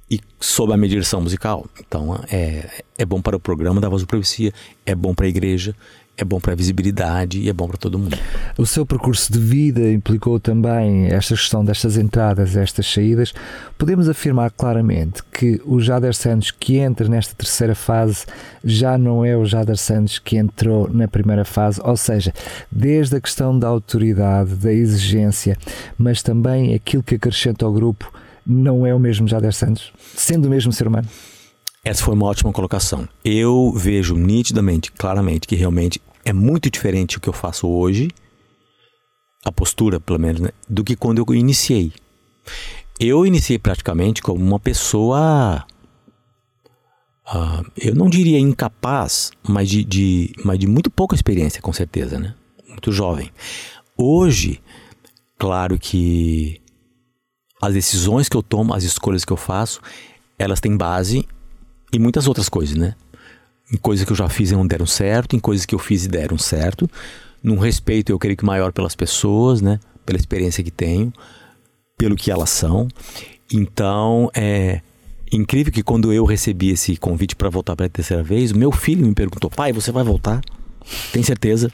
e 0.08 0.20
sob 0.38 0.72
a 0.72 0.76
minha 0.76 0.88
direção 0.88 1.20
musical. 1.20 1.66
Então 1.80 2.18
é, 2.30 2.84
é 2.96 3.04
bom 3.04 3.20
para 3.20 3.36
o 3.36 3.40
programa 3.40 3.80
da 3.80 3.88
Voz 3.88 4.02
do 4.02 4.06
Profecia, 4.06 4.52
é 4.84 4.94
bom 4.94 5.14
para 5.14 5.26
a 5.26 5.28
igreja, 5.28 5.74
é 6.18 6.24
bom 6.24 6.40
para 6.40 6.54
a 6.54 6.56
visibilidade 6.56 7.38
e 7.38 7.48
é 7.48 7.52
bom 7.52 7.68
para 7.68 7.76
todo 7.76 7.98
mundo. 7.98 8.16
O 8.56 8.64
seu 8.64 8.86
percurso 8.86 9.30
de 9.30 9.38
vida 9.38 9.90
implicou 9.90 10.40
também 10.40 11.06
esta 11.06 11.34
questão 11.34 11.64
destas 11.64 11.98
entradas, 11.98 12.56
estas 12.56 12.90
saídas. 12.90 13.34
Podemos 13.76 14.08
afirmar 14.08 14.50
claramente 14.50 15.22
que 15.30 15.60
o 15.64 15.78
Jader 15.78 16.14
Santos 16.14 16.50
que 16.50 16.76
entra 16.76 17.06
nesta 17.08 17.34
terceira 17.34 17.74
fase 17.74 18.24
já 18.64 18.96
não 18.96 19.24
é 19.24 19.36
o 19.36 19.44
Jader 19.44 19.76
Santos 19.76 20.18
que 20.18 20.36
entrou 20.36 20.88
na 20.90 21.06
primeira 21.06 21.44
fase, 21.44 21.80
ou 21.84 21.96
seja, 21.96 22.32
desde 22.72 23.16
a 23.16 23.20
questão 23.20 23.58
da 23.58 23.68
autoridade, 23.68 24.54
da 24.54 24.72
exigência, 24.72 25.56
mas 25.98 26.22
também 26.22 26.74
aquilo 26.74 27.02
que 27.02 27.16
acrescenta 27.16 27.66
ao 27.66 27.72
grupo, 27.72 28.10
não 28.46 28.86
é 28.86 28.94
o 28.94 28.98
mesmo 28.98 29.28
Jader 29.28 29.52
Santos, 29.52 29.92
sendo 30.14 30.46
o 30.46 30.50
mesmo 30.50 30.72
ser 30.72 30.86
humano. 30.86 31.08
Essa 31.86 32.02
foi 32.02 32.14
uma 32.14 32.26
ótima 32.26 32.52
colocação. 32.52 33.08
Eu 33.24 33.72
vejo 33.76 34.16
nitidamente, 34.16 34.90
claramente, 34.90 35.46
que 35.46 35.54
realmente 35.54 36.00
é 36.26 36.32
muito 36.32 36.68
diferente 36.68 37.16
o 37.16 37.20
que 37.20 37.28
eu 37.28 37.32
faço 37.32 37.68
hoje, 37.68 38.10
a 39.44 39.52
postura, 39.52 40.00
pelo 40.00 40.18
menos, 40.18 40.40
né, 40.40 40.50
do 40.68 40.82
que 40.82 40.96
quando 40.96 41.24
eu 41.24 41.34
iniciei. 41.36 41.92
Eu 42.98 43.24
iniciei 43.24 43.60
praticamente 43.60 44.20
como 44.20 44.44
uma 44.44 44.58
pessoa. 44.58 45.64
Uh, 47.32 47.70
eu 47.76 47.94
não 47.94 48.10
diria 48.10 48.40
incapaz, 48.40 49.30
mas 49.48 49.68
de, 49.68 49.84
de, 49.84 50.32
mas 50.44 50.58
de 50.58 50.66
muito 50.66 50.90
pouca 50.90 51.14
experiência, 51.14 51.62
com 51.62 51.72
certeza, 51.72 52.18
né? 52.18 52.34
Muito 52.68 52.90
jovem. 52.90 53.30
Hoje, 53.96 54.60
claro 55.38 55.78
que 55.78 56.60
as 57.62 57.72
decisões 57.72 58.28
que 58.28 58.36
eu 58.36 58.42
tomo, 58.42 58.74
as 58.74 58.82
escolhas 58.82 59.24
que 59.24 59.32
eu 59.32 59.36
faço, 59.36 59.80
elas 60.36 60.60
têm 60.60 60.76
base 60.76 61.24
e 61.92 62.00
muitas 62.00 62.26
outras 62.26 62.48
coisas, 62.48 62.74
né? 62.76 62.96
Em 63.72 63.76
coisas 63.76 64.04
que 64.04 64.12
eu 64.12 64.16
já 64.16 64.28
fiz 64.28 64.50
e 64.50 64.54
não 64.54 64.66
deram 64.66 64.86
certo, 64.86 65.34
em 65.34 65.40
coisas 65.40 65.66
que 65.66 65.74
eu 65.74 65.78
fiz 65.78 66.04
e 66.04 66.08
deram 66.08 66.38
certo, 66.38 66.88
num 67.42 67.58
respeito, 67.58 68.10
eu 68.10 68.18
creio 68.18 68.36
que 68.36 68.44
maior 68.44 68.72
pelas 68.72 68.94
pessoas, 68.94 69.60
né? 69.60 69.78
Pela 70.04 70.18
experiência 70.18 70.62
que 70.62 70.70
tenho, 70.70 71.12
pelo 71.96 72.16
que 72.16 72.30
elas 72.30 72.50
são. 72.50 72.88
Então, 73.52 74.30
é 74.34 74.80
incrível 75.32 75.72
que 75.72 75.82
quando 75.82 76.12
eu 76.12 76.24
recebi 76.24 76.70
esse 76.70 76.96
convite 76.96 77.36
para 77.36 77.48
voltar 77.48 77.76
pela 77.76 77.88
terceira 77.88 78.22
vez, 78.22 78.50
o 78.52 78.58
meu 78.58 78.72
filho 78.72 79.06
me 79.06 79.14
perguntou: 79.14 79.50
pai, 79.50 79.72
você 79.72 79.90
vai 79.92 80.04
voltar? 80.04 80.40
Tem 81.12 81.22
certeza? 81.22 81.70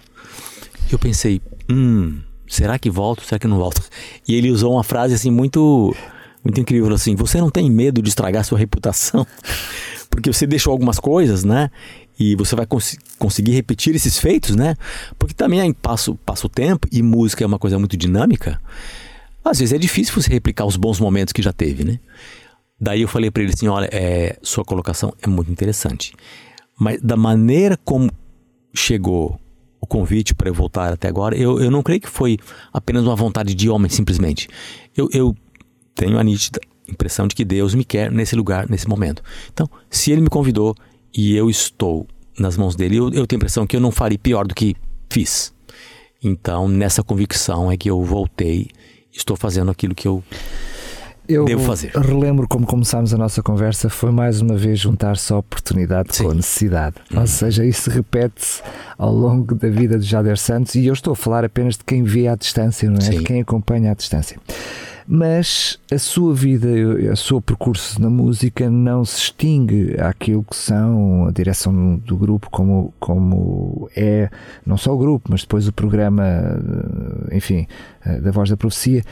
Eu 0.90 0.98
pensei: 0.98 1.40
hum, 1.70 2.20
será 2.46 2.78
que 2.78 2.90
volto? 2.90 3.22
Será 3.24 3.38
que 3.38 3.46
não 3.46 3.58
volto? 3.58 3.82
E 4.26 4.34
ele 4.34 4.50
usou 4.50 4.72
uma 4.72 4.84
frase 4.84 5.14
assim 5.14 5.30
muito 5.30 5.94
muito 6.44 6.60
incrível 6.60 6.92
assim: 6.92 7.14
você 7.14 7.40
não 7.40 7.50
tem 7.50 7.70
medo 7.70 8.02
de 8.02 8.08
estragar 8.08 8.44
sua 8.44 8.58
reputação? 8.58 9.26
Porque 10.12 10.30
você 10.30 10.46
deixou 10.46 10.70
algumas 10.72 10.98
coisas, 11.00 11.42
né? 11.42 11.70
E 12.18 12.36
você 12.36 12.54
vai 12.54 12.66
cons 12.66 12.96
conseguir 13.18 13.52
repetir 13.52 13.94
esses 13.96 14.18
feitos, 14.18 14.54
né? 14.54 14.76
Porque 15.18 15.34
também 15.34 15.60
aí 15.60 15.72
passa, 15.72 16.14
passa 16.26 16.46
o 16.46 16.50
tempo 16.50 16.86
e 16.92 17.02
música 17.02 17.42
é 17.42 17.46
uma 17.46 17.58
coisa 17.58 17.78
muito 17.78 17.96
dinâmica. 17.96 18.60
Às 19.42 19.58
vezes 19.58 19.72
é 19.72 19.78
difícil 19.78 20.14
você 20.14 20.30
replicar 20.30 20.66
os 20.66 20.76
bons 20.76 21.00
momentos 21.00 21.32
que 21.32 21.40
já 21.40 21.52
teve, 21.52 21.82
né? 21.82 21.98
Daí 22.78 23.00
eu 23.00 23.08
falei 23.08 23.30
para 23.30 23.42
ele 23.42 23.52
assim: 23.52 23.68
olha, 23.68 23.88
é, 23.90 24.36
sua 24.42 24.64
colocação 24.64 25.14
é 25.22 25.26
muito 25.26 25.50
interessante. 25.50 26.12
Mas 26.78 27.00
da 27.00 27.16
maneira 27.16 27.78
como 27.82 28.10
chegou 28.74 29.40
o 29.80 29.86
convite 29.86 30.34
para 30.34 30.48
eu 30.48 30.54
voltar 30.54 30.92
até 30.92 31.08
agora, 31.08 31.34
eu, 31.34 31.58
eu 31.58 31.70
não 31.70 31.82
creio 31.82 32.00
que 32.02 32.08
foi 32.08 32.38
apenas 32.72 33.02
uma 33.04 33.16
vontade 33.16 33.54
de 33.54 33.70
homem, 33.70 33.88
simplesmente. 33.88 34.46
Eu, 34.94 35.08
eu 35.12 35.34
tenho 35.94 36.18
a 36.18 36.22
nítida 36.22 36.60
impressão 36.88 37.26
de 37.26 37.34
que 37.34 37.44
Deus 37.44 37.74
me 37.74 37.84
quer 37.84 38.10
nesse 38.10 38.34
lugar, 38.34 38.68
nesse 38.68 38.88
momento. 38.88 39.22
Então, 39.52 39.68
se 39.90 40.10
Ele 40.10 40.20
me 40.20 40.28
convidou 40.28 40.74
e 41.14 41.36
eu 41.36 41.48
estou 41.48 42.06
nas 42.38 42.56
mãos 42.56 42.74
dele, 42.74 42.96
eu, 42.96 43.04
eu 43.06 43.26
tenho 43.26 43.38
a 43.38 43.40
impressão 43.40 43.66
que 43.66 43.76
eu 43.76 43.80
não 43.80 43.90
faria 43.90 44.18
pior 44.18 44.46
do 44.46 44.54
que 44.54 44.74
fiz. 45.10 45.52
Então, 46.22 46.68
nessa 46.68 47.02
convicção 47.02 47.70
é 47.70 47.76
que 47.76 47.90
eu 47.90 48.02
voltei, 48.02 48.68
estou 49.12 49.36
fazendo 49.36 49.70
aquilo 49.70 49.94
que 49.94 50.06
eu 50.06 50.22
eu 51.28 51.44
devo 51.44 51.62
fazer. 51.62 51.92
relembro 51.94 52.48
como 52.48 52.66
começámos 52.66 53.14
a 53.14 53.16
nossa 53.16 53.42
conversa, 53.42 53.88
foi 53.88 54.10
mais 54.10 54.40
uma 54.40 54.56
vez 54.56 54.78
juntar-se 54.78 55.32
a 55.32 55.38
oportunidade 55.38 56.14
Sim. 56.14 56.24
com 56.24 56.30
a 56.30 56.34
necessidade. 56.34 56.96
Uhum. 57.12 57.20
Ou 57.20 57.26
seja, 57.26 57.64
isso 57.64 57.88
repete-se 57.90 58.60
ao 58.98 59.12
longo 59.12 59.54
da 59.54 59.68
vida 59.68 59.98
de 59.98 60.06
Jader 60.06 60.36
Santos 60.36 60.74
e 60.74 60.86
eu 60.86 60.92
estou 60.92 61.12
a 61.12 61.16
falar 61.16 61.44
apenas 61.44 61.76
de 61.76 61.84
quem 61.84 62.02
vê 62.02 62.26
à 62.26 62.34
distância, 62.34 62.90
não 62.90 62.98
é? 62.98 63.02
Sim. 63.02 63.18
De 63.18 63.24
quem 63.24 63.40
acompanha 63.40 63.92
à 63.92 63.94
distância. 63.94 64.38
Mas 65.06 65.78
a 65.90 65.98
sua 65.98 66.34
vida, 66.34 66.68
o 67.12 67.16
seu 67.16 67.40
percurso 67.40 68.00
na 68.00 68.08
música 68.08 68.70
não 68.70 69.04
se 69.04 69.18
extingue 69.18 70.00
àquilo 70.00 70.44
que 70.44 70.56
são 70.56 71.26
a 71.26 71.32
direção 71.32 71.96
do 71.96 72.16
grupo, 72.16 72.48
como, 72.50 72.92
como 73.00 73.90
é 73.96 74.30
não 74.64 74.76
só 74.76 74.94
o 74.94 74.98
grupo, 74.98 75.30
mas 75.30 75.42
depois 75.42 75.66
o 75.66 75.72
programa, 75.72 76.24
enfim, 77.32 77.66
eh, 78.04 78.20
da 78.20 78.30
Voz 78.30 78.50
da 78.50 78.56
Profecia. 78.56 79.02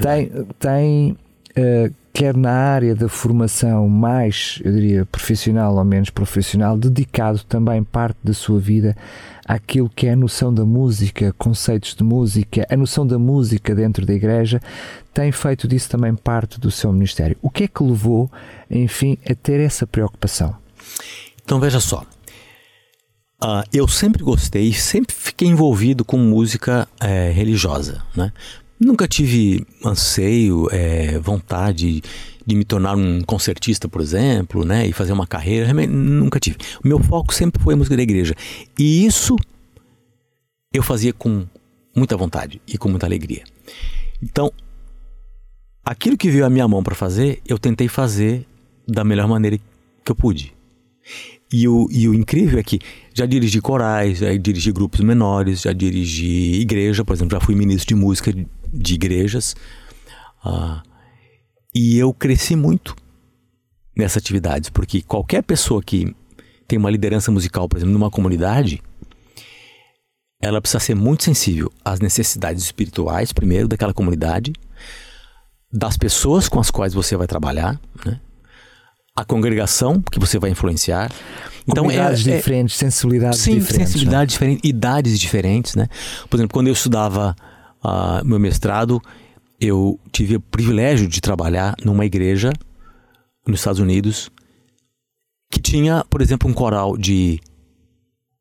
Tem, 0.00 0.30
tem 0.58 1.16
eh, 1.56 1.90
quer 2.14 2.36
na 2.36 2.52
área 2.52 2.94
da 2.94 3.08
formação 3.08 3.88
mais, 3.88 4.60
eu 4.64 4.72
diria, 4.72 5.04
profissional 5.04 5.74
ou 5.74 5.84
menos 5.84 6.10
profissional, 6.10 6.78
dedicado 6.78 7.42
também 7.42 7.82
parte 7.82 8.16
da 8.22 8.32
sua 8.32 8.60
vida 8.60 8.96
àquilo 9.44 9.90
que 9.90 10.06
é 10.06 10.12
a 10.12 10.16
noção 10.16 10.54
da 10.54 10.64
música, 10.64 11.34
conceitos 11.36 11.92
de 11.92 12.04
música, 12.04 12.64
a 12.70 12.76
noção 12.76 13.04
da 13.04 13.18
música 13.18 13.74
dentro 13.74 14.06
da 14.06 14.14
igreja, 14.14 14.60
tem 15.12 15.32
feito 15.32 15.66
disso 15.66 15.90
também 15.90 16.14
parte 16.14 16.60
do 16.60 16.70
seu 16.70 16.92
ministério. 16.92 17.36
O 17.42 17.50
que 17.50 17.64
é 17.64 17.68
que 17.68 17.82
levou, 17.82 18.30
enfim, 18.70 19.18
a 19.28 19.34
ter 19.34 19.58
essa 19.58 19.84
preocupação? 19.84 20.54
Então 21.44 21.58
veja 21.58 21.80
só. 21.80 22.06
Ah, 23.40 23.64
eu 23.72 23.88
sempre 23.88 24.22
gostei, 24.22 24.72
sempre 24.72 25.14
fiquei 25.14 25.48
envolvido 25.48 26.04
com 26.04 26.16
música 26.16 26.88
eh, 27.00 27.32
religiosa, 27.34 28.02
né? 28.16 28.32
Nunca 28.78 29.06
tive 29.06 29.64
anseio, 29.84 30.68
eh, 30.72 31.18
vontade 31.18 32.02
de 32.46 32.54
me 32.54 32.64
tornar 32.64 32.96
um 32.96 33.22
concertista, 33.22 33.88
por 33.88 34.00
exemplo, 34.00 34.64
né? 34.64 34.86
E 34.86 34.92
fazer 34.92 35.12
uma 35.12 35.26
carreira, 35.26 35.72
nunca 35.86 36.38
tive. 36.38 36.56
O 36.84 36.88
meu 36.88 36.98
foco 36.98 37.32
sempre 37.32 37.62
foi 37.62 37.74
a 37.74 37.76
música 37.76 37.96
da 37.96 38.02
igreja. 38.02 38.34
E 38.78 39.06
isso 39.06 39.36
eu 40.72 40.82
fazia 40.82 41.12
com 41.12 41.46
muita 41.94 42.16
vontade 42.16 42.60
e 42.66 42.76
com 42.76 42.88
muita 42.88 43.06
alegria. 43.06 43.44
Então, 44.22 44.52
aquilo 45.84 46.16
que 46.16 46.30
veio 46.30 46.44
à 46.44 46.50
minha 46.50 46.66
mão 46.66 46.82
para 46.82 46.94
fazer, 46.94 47.40
eu 47.46 47.58
tentei 47.58 47.88
fazer 47.88 48.46
da 48.86 49.04
melhor 49.04 49.28
maneira 49.28 49.58
que 50.04 50.12
eu 50.12 50.16
pude. 50.16 50.52
E 51.52 51.68
o, 51.68 51.86
e 51.90 52.08
o 52.08 52.14
incrível 52.14 52.58
é 52.58 52.62
que 52.62 52.80
já 53.14 53.24
dirigi 53.26 53.60
corais, 53.60 54.18
já 54.18 54.34
dirigi 54.36 54.72
grupos 54.72 55.00
menores, 55.00 55.62
já 55.62 55.72
dirigi 55.72 56.60
igreja, 56.60 57.04
por 57.04 57.14
exemplo, 57.14 57.38
já 57.38 57.40
fui 57.40 57.54
ministro 57.54 57.94
de 57.94 57.94
música 57.94 58.34
de, 58.74 58.94
igrejas. 58.94 59.54
Ah, 60.44 60.82
e 61.74 61.96
eu 61.98 62.12
cresci 62.12 62.56
muito 62.56 62.94
nessas 63.96 64.18
atividades, 64.18 64.70
porque 64.70 65.02
qualquer 65.02 65.42
pessoa 65.42 65.82
que 65.82 66.14
tem 66.66 66.78
uma 66.78 66.90
liderança 66.90 67.30
musical, 67.30 67.68
por 67.68 67.76
exemplo, 67.76 67.92
numa 67.92 68.10
comunidade, 68.10 68.82
ela 70.40 70.60
precisa 70.60 70.80
ser 70.80 70.94
muito 70.94 71.24
sensível 71.24 71.72
às 71.84 72.00
necessidades 72.00 72.62
espirituais, 72.62 73.32
primeiro, 73.32 73.68
daquela 73.68 73.94
comunidade, 73.94 74.52
das 75.72 75.96
pessoas 75.96 76.48
com 76.48 76.60
as 76.60 76.70
quais 76.70 76.94
você 76.94 77.16
vai 77.16 77.26
trabalhar, 77.26 77.80
né? 78.04 78.20
a 79.16 79.24
congregação 79.24 80.02
que 80.02 80.18
você 80.18 80.38
vai 80.38 80.50
influenciar. 80.50 81.10
Então, 81.66 81.84
Comunidades 81.84 82.26
é, 82.26 82.36
diferentes, 82.36 82.76
sensibilidades 82.76 83.38
sim, 83.38 83.58
diferentes. 83.58 83.80
é? 83.80 83.86
sensibilidades 83.86 84.32
diferentes, 84.32 84.68
idades 84.68 85.20
diferentes, 85.20 85.74
né? 85.76 85.88
Por 86.28 86.36
exemplo, 86.36 86.52
quando 86.52 86.66
eu 86.66 86.72
estudava 86.72 87.34
uh, 87.84 88.24
meu 88.24 88.38
mestrado, 88.38 89.00
eu 89.60 89.98
tive 90.10 90.36
o 90.36 90.40
privilégio 90.40 91.08
de 91.08 91.20
trabalhar 91.20 91.74
numa 91.84 92.04
igreja 92.04 92.52
nos 93.46 93.60
Estados 93.60 93.80
Unidos 93.80 94.30
que 95.50 95.60
tinha, 95.60 96.04
por 96.10 96.20
exemplo, 96.20 96.50
um 96.50 96.54
coral 96.54 96.96
de 96.96 97.40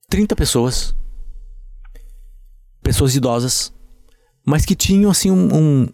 30 0.09 0.35
pessoas, 0.35 0.95
pessoas 2.81 3.15
idosas, 3.15 3.71
mas 4.45 4.65
que 4.65 4.75
tinham 4.75 5.11
assim 5.11 5.29
um, 5.29 5.55
um 5.55 5.87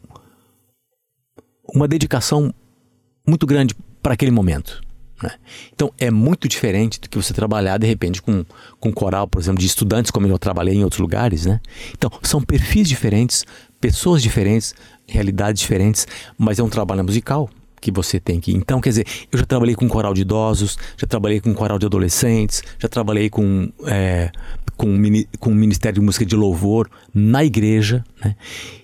uma 1.74 1.88
dedicação 1.88 2.54
muito 3.28 3.46
grande 3.46 3.76
para 4.02 4.14
aquele 4.14 4.32
momento. 4.32 4.82
Né? 5.22 5.32
Então 5.74 5.92
é 5.98 6.10
muito 6.10 6.48
diferente 6.48 7.00
do 7.00 7.10
que 7.10 7.18
você 7.18 7.34
trabalhar 7.34 7.78
de 7.78 7.88
repente 7.88 8.22
com, 8.22 8.46
com 8.80 8.92
coral, 8.92 9.28
por 9.28 9.40
exemplo, 9.40 9.60
de 9.60 9.66
estudantes, 9.66 10.12
como 10.12 10.28
eu 10.28 10.40
trabalhei 10.40 10.76
em 10.76 10.84
outros 10.84 11.00
lugares. 11.00 11.46
Né? 11.46 11.60
Então 11.98 12.12
são 12.24 12.42
perfis 12.42 12.88
diferentes, 12.88 13.46
pessoas 13.80 14.22
diferentes, 14.22 14.74
realidades 15.08 15.62
diferentes, 15.62 16.08
mas 16.38 16.60
é 16.60 16.64
um 16.64 16.70
trabalho 16.70 17.04
musical 17.04 17.50
que 17.82 17.92
você 17.92 18.20
tem 18.20 18.42
que. 18.42 18.52
Então, 18.52 18.82
quer 18.82 18.90
dizer, 18.90 19.08
eu 19.32 19.40
já 19.40 19.46
trabalhei 19.46 19.74
com 19.74 19.88
coral 19.88 20.14
de 20.14 20.22
idosos, 20.22 20.78
já 20.98 21.08
trabalhei 21.08 21.40
com 21.40 21.54
coral 21.54 21.80
de 21.80 21.86
adolescentes, 21.86 22.62
já 22.78 22.90
trabalhei 22.90 23.30
com, 23.30 23.72
é, 23.86 24.32
com, 24.76 25.02
com 25.40 25.50
o 25.50 25.56
Ministério 25.56 26.02
de 26.02 26.06
Música 26.06 26.26
de 26.26 26.36
Louvor 26.36 26.90
na 27.14 27.46
igreja. 27.46 28.04
Né? 28.22 28.36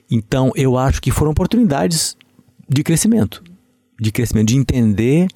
Então, 0.10 0.54
eu 0.56 0.78
acho 0.78 1.02
que 1.02 1.12
foram 1.12 1.32
oportunidades 1.32 2.16
de 2.70 2.84
crescimento 2.84 3.44
de 4.00 4.12
crescimento, 4.12 4.48
de 4.48 4.58
entender 4.58 5.28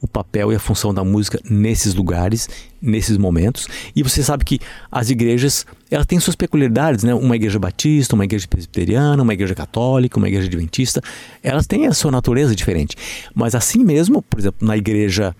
o 0.00 0.08
papel 0.08 0.52
e 0.52 0.56
a 0.56 0.58
função 0.58 0.94
da 0.94 1.04
música 1.04 1.38
nesses 1.48 1.94
lugares, 1.94 2.48
nesses 2.80 3.18
momentos. 3.18 3.68
E 3.94 4.02
você 4.02 4.22
sabe 4.22 4.44
que 4.44 4.58
as 4.90 5.10
igrejas, 5.10 5.66
elas 5.90 6.06
têm 6.06 6.18
suas 6.18 6.34
peculiaridades, 6.34 7.04
né? 7.04 7.14
Uma 7.14 7.36
igreja 7.36 7.58
batista, 7.58 8.14
uma 8.14 8.24
igreja 8.24 8.46
presbiteriana, 8.48 9.22
uma 9.22 9.34
igreja 9.34 9.54
católica, 9.54 10.18
uma 10.18 10.28
igreja 10.28 10.46
adventista, 10.46 11.02
elas 11.42 11.66
têm 11.66 11.86
a 11.86 11.92
sua 11.92 12.10
natureza 12.10 12.54
diferente. 12.56 12.96
Mas 13.34 13.54
assim 13.54 13.84
mesmo, 13.84 14.22
por 14.22 14.40
exemplo, 14.40 14.66
na 14.66 14.76
igreja 14.76 15.36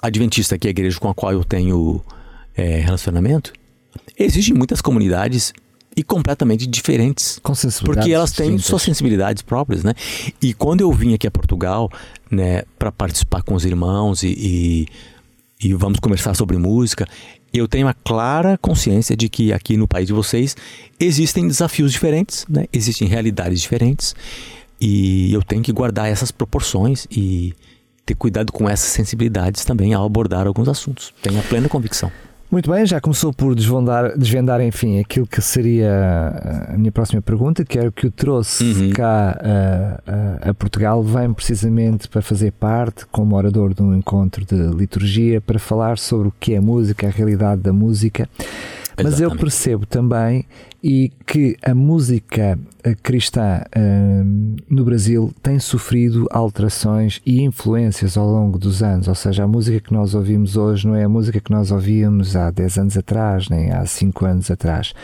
adventista, 0.00 0.56
que 0.56 0.66
é 0.66 0.70
a 0.70 0.70
igreja 0.70 0.98
com 0.98 1.08
a 1.08 1.14
qual 1.14 1.32
eu 1.32 1.44
tenho 1.44 2.02
é, 2.56 2.80
relacionamento, 2.80 3.52
existem 4.18 4.54
muitas 4.54 4.80
comunidades 4.80 5.52
e 5.98 6.02
completamente 6.04 6.64
diferentes. 6.64 7.40
Com 7.42 7.52
porque 7.84 8.12
elas 8.12 8.30
têm 8.30 8.50
distintas. 8.50 8.66
suas 8.66 8.82
sensibilidades 8.82 9.42
próprias, 9.42 9.82
né? 9.82 9.94
E 10.40 10.54
quando 10.54 10.80
eu 10.80 10.92
vim 10.92 11.12
aqui 11.12 11.26
a 11.26 11.30
Portugal, 11.30 11.90
né, 12.30 12.62
para 12.78 12.92
participar 12.92 13.42
com 13.42 13.52
os 13.56 13.64
irmãos 13.64 14.22
e, 14.22 14.28
e, 15.60 15.68
e 15.68 15.74
vamos 15.74 15.98
conversar 15.98 16.36
sobre 16.36 16.56
música, 16.56 17.04
eu 17.52 17.66
tenho 17.66 17.88
a 17.88 17.94
clara 17.94 18.56
consciência 18.56 19.16
de 19.16 19.28
que 19.28 19.52
aqui 19.52 19.76
no 19.76 19.88
país 19.88 20.06
de 20.06 20.12
vocês 20.12 20.56
existem 21.00 21.48
desafios 21.48 21.90
diferentes, 21.90 22.46
né? 22.48 22.66
Existem 22.72 23.08
realidades 23.08 23.60
diferentes 23.60 24.14
e 24.80 25.32
eu 25.32 25.42
tenho 25.42 25.64
que 25.64 25.72
guardar 25.72 26.08
essas 26.08 26.30
proporções 26.30 27.08
e 27.10 27.56
ter 28.06 28.14
cuidado 28.14 28.52
com 28.52 28.70
essas 28.70 28.90
sensibilidades 28.90 29.64
também 29.64 29.94
ao 29.94 30.06
abordar 30.06 30.46
alguns 30.46 30.68
assuntos. 30.68 31.12
Tenho 31.20 31.40
a 31.40 31.42
plena 31.42 31.68
convicção. 31.68 32.12
Muito 32.50 32.70
bem, 32.70 32.86
já 32.86 32.98
começou 32.98 33.30
por 33.30 33.54
desvendar, 33.54 34.16
desvendar, 34.16 34.60
enfim, 34.62 34.98
aquilo 34.98 35.26
que 35.26 35.40
seria 35.42 36.66
a 36.72 36.78
minha 36.78 36.90
próxima 36.90 37.20
pergunta, 37.20 37.62
que 37.62 37.78
era 37.78 37.90
o 37.90 37.92
que 37.92 38.06
o 38.06 38.10
trouxe 38.10 38.64
Uhum. 38.64 38.90
cá 38.90 39.38
a, 39.38 40.46
a- 40.46 40.50
a 40.50 40.54
Portugal, 40.54 41.02
vem 41.02 41.30
precisamente 41.34 42.08
para 42.08 42.22
fazer 42.22 42.52
parte, 42.52 43.04
como 43.12 43.36
orador 43.36 43.74
de 43.74 43.82
um 43.82 43.94
encontro 43.94 44.46
de 44.46 44.56
liturgia, 44.74 45.42
para 45.42 45.58
falar 45.58 45.98
sobre 45.98 46.28
o 46.28 46.32
que 46.40 46.54
é 46.54 46.60
música, 46.60 47.06
a 47.06 47.10
realidade 47.10 47.60
da 47.60 47.72
música. 47.72 48.26
Mas 49.00 49.20
eu 49.20 49.30
percebo 49.36 49.84
também 49.86 50.44
e 50.82 51.12
que 51.26 51.56
a 51.62 51.72
música 51.74 52.58
eh, 52.77 52.77
cristã 53.02 53.62
eh, 53.72 54.22
no 54.68 54.84
Brasil 54.84 55.32
tem 55.42 55.58
sofrido 55.58 56.26
alterações 56.30 57.20
e 57.24 57.42
influências 57.42 58.16
ao 58.16 58.26
longo 58.26 58.58
dos 58.58 58.82
anos, 58.82 59.08
ou 59.08 59.14
seja, 59.14 59.44
a 59.44 59.48
música 59.48 59.80
que 59.80 59.92
nós 59.92 60.14
ouvimos 60.14 60.56
hoje 60.56 60.86
não 60.86 60.94
é 60.94 61.04
a 61.04 61.08
música 61.08 61.40
que 61.40 61.50
nós 61.50 61.70
ouvíamos 61.70 62.36
há 62.36 62.50
10 62.50 62.78
anos 62.78 62.96
atrás, 62.96 63.48
nem 63.48 63.72
há 63.72 63.84
5 63.84 64.24
anos 64.24 64.50
atrás. 64.50 64.94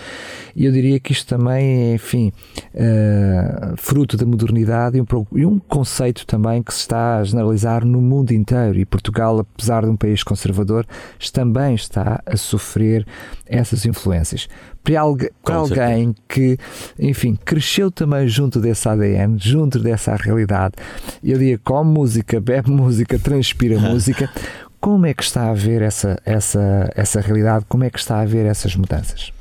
E 0.55 0.65
eu 0.65 0.73
diria 0.73 1.01
que 1.01 1.13
isto 1.13 1.27
também 1.27 1.91
é, 1.91 1.95
enfim, 1.95 2.33
eh, 2.73 3.75
fruto 3.77 4.17
da 4.17 4.25
modernidade 4.25 4.97
e 4.97 5.01
um, 5.01 5.07
e 5.35 5.45
um 5.45 5.59
conceito 5.59 6.25
também 6.27 6.63
que 6.63 6.73
se 6.73 6.81
está 6.81 7.19
a 7.19 7.25
generalizar 7.25 7.85
no 7.85 8.01
mundo 8.01 8.33
inteiro. 8.33 8.79
E 8.79 8.85
Portugal, 8.85 9.41
apesar 9.41 9.85
de 9.85 9.91
um 9.91 9.97
país 9.97 10.23
conservador, 10.23 10.87
também 11.35 11.75
está 11.75 12.23
a 12.25 12.37
sofrer 12.37 13.05
essas 13.47 13.85
influências. 13.85 14.49
Para, 14.85 15.01
para 15.43 15.55
alguém 15.57 16.15
que, 16.29 16.59
enfim, 16.99 17.37
cresceu 17.43 17.91
também 17.91 18.29
junto 18.29 18.61
desse 18.61 18.87
ADN, 18.87 19.39
junto 19.39 19.79
dessa 19.79 20.15
realidade, 20.15 20.75
eu 21.23 21.39
diria 21.39 21.59
come 21.59 21.91
música, 21.91 22.39
bebe 22.39 22.71
música, 22.71 23.19
transpira 23.19 23.81
música. 23.81 24.31
Como 24.79 25.07
é 25.07 25.15
que 25.15 25.23
está 25.23 25.49
a 25.49 25.55
ver 25.55 25.81
essa, 25.81 26.21
essa, 26.27 26.93
essa 26.95 27.19
realidade? 27.19 27.65
Como 27.67 27.83
é 27.83 27.89
que 27.91 27.99
está 27.99 28.21
a 28.21 28.27
ver 28.27 28.45
essas 28.45 28.77
mudanças? 28.77 29.33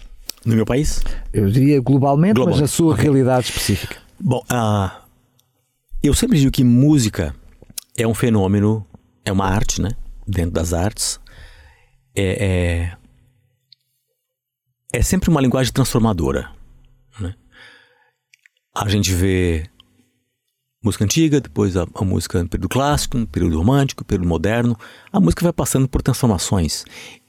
No 0.45 0.55
meu 0.55 0.65
país? 0.65 1.01
Eu 1.33 1.49
diria 1.49 1.81
globalmente, 1.81 2.39
mas 2.39 2.61
na 2.61 2.67
sua 2.67 2.93
ok. 2.93 3.03
realidade 3.03 3.47
específica. 3.47 3.97
Bom, 4.17 4.41
ah, 4.49 5.01
eu 6.01 6.13
sempre 6.13 6.39
digo 6.39 6.51
que 6.51 6.63
música 6.63 7.35
é 7.97 8.07
um 8.07 8.13
fenômeno, 8.13 8.85
é 9.25 9.31
uma 9.31 9.45
arte, 9.45 9.81
né? 9.81 9.91
Dentro 10.25 10.51
das 10.51 10.73
artes. 10.73 11.19
É, 12.15 12.45
é, 12.45 13.02
é 14.93 15.01
sempre 15.01 15.29
uma 15.29 15.41
linguagem 15.41 15.73
transformadora. 15.73 16.51
a 18.75 18.87
gente 18.87 19.11
vê 19.11 19.67
música 20.83 21.03
antiga, 21.03 21.41
depois 21.41 21.75
a, 21.75 21.87
a 21.95 22.05
música 22.05 22.41
no 22.43 22.47
período 22.47 22.69
clássico, 22.69 23.17
no 23.17 23.25
período 23.25 23.57
romântico, 23.57 24.05
período 24.05 24.27
moderno. 24.27 24.77
A 25.11 25.19
música 25.19 25.43
vai 25.43 25.51
passando 25.51 25.87
por 25.87 26.03
transformações 26.03 26.85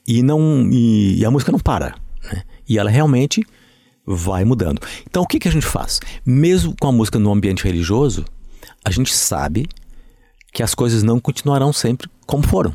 e 0.07 0.21
não 0.21 0.69
e, 0.71 1.19
e 1.19 1.25
a 1.25 1.31
música 1.31 1.51
não 1.51 1.59
para, 1.59 1.95
né? 2.31 2.43
E 2.69 2.77
ela 2.77 2.89
realmente 2.89 3.43
vai 4.05 4.45
mudando. 4.45 4.79
Então 5.07 5.23
o 5.23 5.27
que, 5.27 5.39
que 5.39 5.47
a 5.47 5.51
gente 5.51 5.65
faz? 5.65 5.99
Mesmo 6.23 6.75
com 6.79 6.87
a 6.87 6.91
música 6.91 7.17
no 7.17 7.31
ambiente 7.31 7.63
religioso, 7.63 8.25
a 8.83 8.91
gente 8.91 9.11
sabe 9.11 9.67
que 10.53 10.61
as 10.61 10.75
coisas 10.75 11.01
não 11.01 11.19
continuarão 11.19 11.73
sempre 11.73 12.07
como 12.27 12.45
foram, 12.45 12.73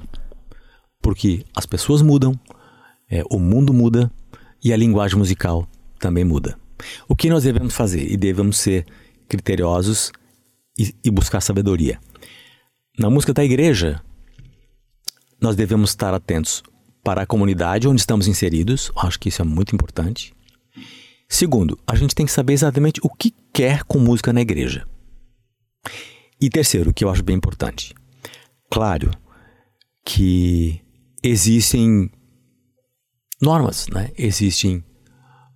porque 1.01 1.45
as 1.55 1.65
pessoas 1.65 2.03
mudam, 2.03 2.39
é, 3.09 3.23
o 3.31 3.39
mundo 3.39 3.73
muda 3.73 4.11
e 4.63 4.73
a 4.73 4.77
linguagem 4.77 5.19
musical 5.19 5.69
também 5.99 6.25
muda. 6.25 6.59
O 7.09 7.15
que 7.15 7.29
nós 7.29 7.45
devemos 7.45 7.75
fazer? 7.75 8.11
E 8.11 8.17
devemos 8.17 8.59
ser 8.59 8.87
criteriosos 9.29 10.13
e, 10.79 10.95
e 11.05 11.11
buscar 11.11 11.41
sabedoria. 11.41 11.99
Na 12.99 13.09
música 13.09 13.33
da 13.33 13.45
igreja, 13.45 14.01
nós 15.41 15.57
devemos 15.57 15.91
estar 15.91 16.13
atentos 16.13 16.63
para 17.03 17.23
a 17.23 17.27
comunidade 17.27 17.89
onde 17.89 18.01
estamos 18.01 18.29
inseridos, 18.29 18.93
acho 18.97 19.19
que 19.19 19.29
isso 19.29 19.41
é 19.41 19.45
muito 19.45 19.75
importante. 19.75 20.35
Segundo, 21.29 21.79
a 21.87 21.95
gente 21.95 22.15
tem 22.15 22.27
que 22.27 22.33
saber 22.33 22.53
exatamente 22.53 23.01
o 23.03 23.09
que 23.09 23.33
quer 23.53 23.85
com 23.85 23.99
música 23.99 24.33
na 24.33 24.41
igreja. 24.41 24.87
E 26.41 26.51
terceiro, 26.51 26.93
que 26.93 27.05
eu 27.05 27.11
acho 27.11 27.23
bem 27.23 27.37
importante, 27.37 27.95
claro 28.71 29.11
que 30.05 30.81
existem 31.23 32.11
normas, 33.41 33.87
né? 33.89 34.11
Existem, 34.19 34.85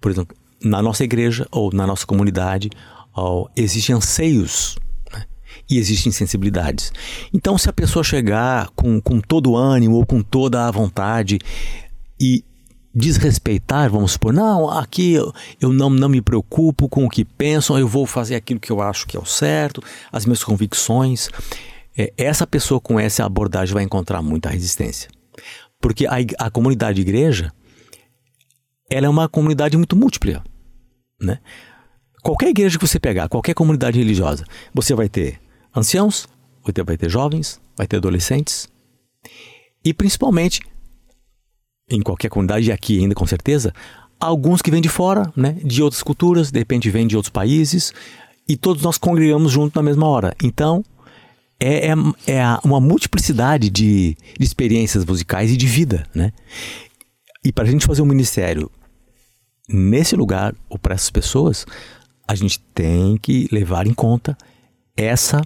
por 0.01 0.11
exemplo, 0.11 0.37
na 0.62 0.81
nossa 0.81 1.05
igreja 1.05 1.47
ou 1.51 1.70
na 1.73 1.87
nossa 1.87 2.07
comunidade, 2.07 2.70
ou, 3.14 3.51
existem 3.55 3.94
anseios 3.94 4.77
né? 5.12 5.25
e 5.70 5.79
existem 5.79 6.11
sensibilidades. 6.11 6.92
Então, 7.33 7.59
se 7.59 7.68
a 7.68 7.73
pessoa 7.73 8.03
chegar 8.03 8.70
com, 8.70 9.01
com 9.01 9.20
todo 9.20 9.53
o 9.53 9.57
ânimo 9.57 9.97
ou 9.97 10.07
com 10.07 10.23
toda 10.23 10.66
a 10.66 10.70
vontade 10.70 11.38
e 12.18 12.44
desrespeitar, 12.94 13.90
vamos 13.90 14.12
supor, 14.12 14.33
não, 14.33 14.70
aqui 14.70 15.14
eu, 15.14 15.33
eu 15.61 15.73
não, 15.73 15.90
não 15.90 16.09
me 16.09 16.23
preocupo 16.23 16.88
com 16.88 17.05
o 17.05 17.11
que 17.11 17.25
pensam, 17.25 17.77
eu 17.77 17.88
vou 17.88 18.07
fazer 18.07 18.37
aquilo 18.37 18.61
que 18.61 18.70
eu 18.70 18.81
acho 18.81 19.07
que 19.07 19.16
é 19.16 19.20
o 19.20 19.27
certo, 19.27 19.83
as 20.12 20.25
minhas 20.25 20.44
convicções. 20.44 21.29
É, 21.97 22.12
essa 22.16 22.47
pessoa 22.47 22.81
com 22.81 22.99
essa 22.99 23.25
abordagem 23.25 23.75
vai 23.75 23.83
encontrar 23.83 24.23
muita 24.23 24.49
resistência. 24.49 25.11
Porque 25.81 26.07
a, 26.07 26.14
a 26.38 26.51
comunidade 26.51 26.97
de 26.97 27.03
igreja, 27.03 27.53
ela 28.94 29.07
é 29.07 29.09
uma 29.11 29.28
comunidade 29.28 29.76
muito 29.76 29.96
múltipla, 29.96 30.44
né? 31.20 31.40
Qualquer 32.22 32.50
igreja 32.50 32.78
que 32.78 32.87
você 32.87 33.00
pegar, 33.00 33.28
qualquer 33.28 33.52
comunidade 33.52 33.98
religiosa, 33.98 34.44
você 34.72 34.94
vai 34.94 35.09
ter 35.09 35.40
anciãos, 35.74 36.28
vai 36.87 36.96
ter 36.96 37.11
jovens, 37.11 37.61
vai 37.76 37.88
ter 37.88 37.96
adolescentes 37.96 38.68
e 39.85 39.92
principalmente 39.92 40.61
em 41.90 42.00
qualquer 42.00 42.28
comunidade 42.28 42.68
e 42.68 42.72
aqui 42.72 43.00
ainda 43.00 43.16
com 43.16 43.26
certeza, 43.26 43.74
alguns 44.20 44.62
que 44.62 44.70
vêm 44.70 44.80
de 44.80 44.88
fora, 44.88 45.30
né, 45.37 45.59
de 45.64 45.83
outras 45.83 46.02
culturas, 46.02 46.52
de 46.52 46.59
repente 46.61 46.88
vêm 46.88 47.09
de 47.09 47.16
outros 47.16 47.33
países 47.33 47.92
e 48.48 48.57
todos 48.57 48.85
nós 48.85 48.96
congregamos 48.96 49.50
junto 49.50 49.74
na 49.74 49.83
mesma 49.83 50.07
hora. 50.07 50.37
Então 50.40 50.85
é, 51.59 51.88
é, 51.88 51.92
é 52.28 52.42
uma 52.62 52.80
multiplicidade 52.80 53.68
de, 53.68 54.16
de 54.38 54.44
experiências 54.46 55.04
musicais 55.04 55.50
e 55.50 55.57
de 55.57 55.66
vida, 55.66 56.07
né? 56.14 56.33
E 57.44 57.52
para 57.52 57.64
a 57.64 57.70
gente 57.70 57.85
fazer 57.85 58.00
um 58.00 58.07
ministério 58.07 58.70
nesse 59.68 60.16
lugar 60.16 60.55
ou 60.68 60.79
para 60.79 60.94
essas 60.94 61.11
pessoas, 61.11 61.66
a 62.27 62.35
gente 62.35 62.61
tem 62.74 63.16
que 63.16 63.48
levar 63.50 63.87
em 63.87 63.94
conta 63.94 64.37
essa 64.96 65.42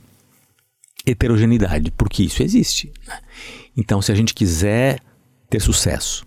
heterogeneidade, 1.07 1.91
porque 1.93 2.23
isso 2.23 2.43
existe. 2.43 2.93
Né? 3.07 3.19
Então, 3.77 4.03
se 4.03 4.13
a 4.13 4.15
gente 4.15 4.35
quiser 4.35 5.01
ter 5.49 5.61
sucesso, 5.61 6.27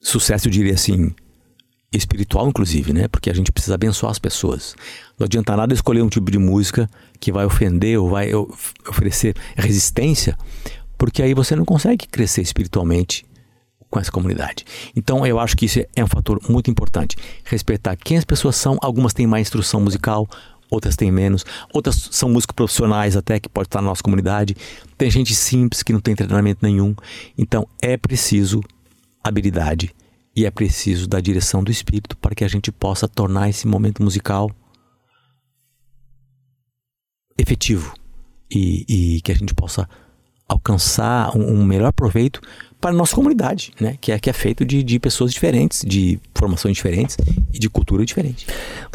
sucesso 0.00 0.48
eu 0.48 0.52
diria 0.52 0.74
assim, 0.74 1.14
espiritual 1.92 2.48
inclusive, 2.48 2.92
né? 2.92 3.06
Porque 3.08 3.30
a 3.30 3.34
gente 3.34 3.52
precisa 3.52 3.74
abençoar 3.74 4.10
as 4.10 4.18
pessoas. 4.18 4.74
Não 5.18 5.26
adianta 5.26 5.56
nada 5.56 5.74
escolher 5.74 6.02
um 6.02 6.08
tipo 6.08 6.30
de 6.30 6.38
música 6.38 6.88
que 7.20 7.30
vai 7.30 7.44
ofender 7.44 7.98
ou 7.98 8.08
vai 8.08 8.30
oferecer 8.34 9.36
resistência, 9.56 10.36
porque 10.98 11.22
aí 11.22 11.34
você 11.34 11.54
não 11.54 11.64
consegue 11.64 12.06
crescer 12.06 12.42
espiritualmente 12.42 13.24
com 13.92 14.00
essa 14.00 14.10
comunidade. 14.10 14.64
Então 14.96 15.24
eu 15.26 15.38
acho 15.38 15.54
que 15.54 15.66
isso 15.66 15.84
é 15.94 16.02
um 16.02 16.06
fator 16.06 16.40
muito 16.48 16.70
importante. 16.70 17.14
Respeitar 17.44 17.94
quem 17.94 18.16
as 18.16 18.24
pessoas 18.24 18.56
são. 18.56 18.78
Algumas 18.80 19.12
têm 19.12 19.26
mais 19.26 19.42
instrução 19.42 19.82
musical, 19.82 20.26
outras 20.70 20.96
têm 20.96 21.12
menos. 21.12 21.44
Outras 21.74 22.08
são 22.10 22.30
músicos 22.30 22.54
profissionais 22.54 23.18
até 23.18 23.38
que 23.38 23.50
pode 23.50 23.66
estar 23.66 23.82
na 23.82 23.88
nossa 23.88 24.02
comunidade. 24.02 24.56
Tem 24.96 25.10
gente 25.10 25.34
simples 25.34 25.82
que 25.82 25.92
não 25.92 26.00
tem 26.00 26.16
treinamento 26.16 26.60
nenhum. 26.64 26.96
Então 27.36 27.68
é 27.82 27.98
preciso 27.98 28.62
habilidade 29.22 29.94
e 30.34 30.46
é 30.46 30.50
preciso 30.50 31.06
da 31.06 31.20
direção 31.20 31.62
do 31.62 31.70
espírito 31.70 32.16
para 32.16 32.34
que 32.34 32.44
a 32.44 32.48
gente 32.48 32.72
possa 32.72 33.06
tornar 33.06 33.50
esse 33.50 33.68
momento 33.68 34.02
musical 34.02 34.50
efetivo 37.36 37.92
e, 38.50 39.16
e 39.16 39.20
que 39.20 39.32
a 39.32 39.34
gente 39.34 39.52
possa 39.52 39.86
alcançar 40.48 41.36
um, 41.36 41.60
um 41.60 41.64
melhor 41.64 41.92
proveito 41.92 42.40
para 42.82 42.90
a 42.90 42.94
nossa 42.94 43.14
comunidade, 43.14 43.72
né? 43.80 43.96
que, 44.00 44.10
é, 44.10 44.18
que 44.18 44.28
é 44.28 44.32
feito 44.32 44.64
de, 44.64 44.82
de 44.82 44.98
pessoas 44.98 45.32
diferentes, 45.32 45.84
de 45.86 46.18
formações 46.34 46.74
diferentes 46.74 47.16
e 47.54 47.58
de 47.58 47.70
cultura 47.70 48.04
diferente. 48.04 48.44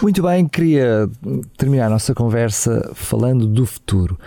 Muito 0.02 0.22
bem, 0.22 0.46
queria 0.46 1.10
terminar 1.56 1.86
a 1.86 1.90
nossa 1.92 2.14
conversa 2.14 2.92
falando 2.94 3.48
do 3.48 3.66
futuro. 3.66 4.20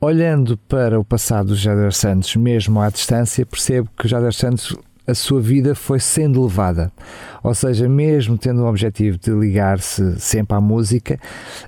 Olhando 0.00 0.56
para 0.56 1.00
o 1.00 1.04
passado 1.04 1.48
do 1.48 1.56
Jader 1.56 1.92
Santos, 1.92 2.36
mesmo 2.36 2.80
à 2.80 2.88
distância, 2.88 3.44
percebo 3.44 3.90
que 3.98 4.06
o 4.06 4.08
Jader 4.08 4.32
Santos 4.32 4.76
a 5.08 5.14
sua 5.14 5.40
vida 5.40 5.74
foi 5.74 5.98
sendo 5.98 6.42
levada. 6.42 6.92
Ou 7.42 7.54
seja, 7.54 7.88
mesmo 7.88 8.36
tendo 8.36 8.62
o 8.62 8.66
objetivo 8.68 9.16
de 9.16 9.30
ligar-se 9.30 10.20
sempre 10.20 10.54
à 10.54 10.60
música, 10.60 11.18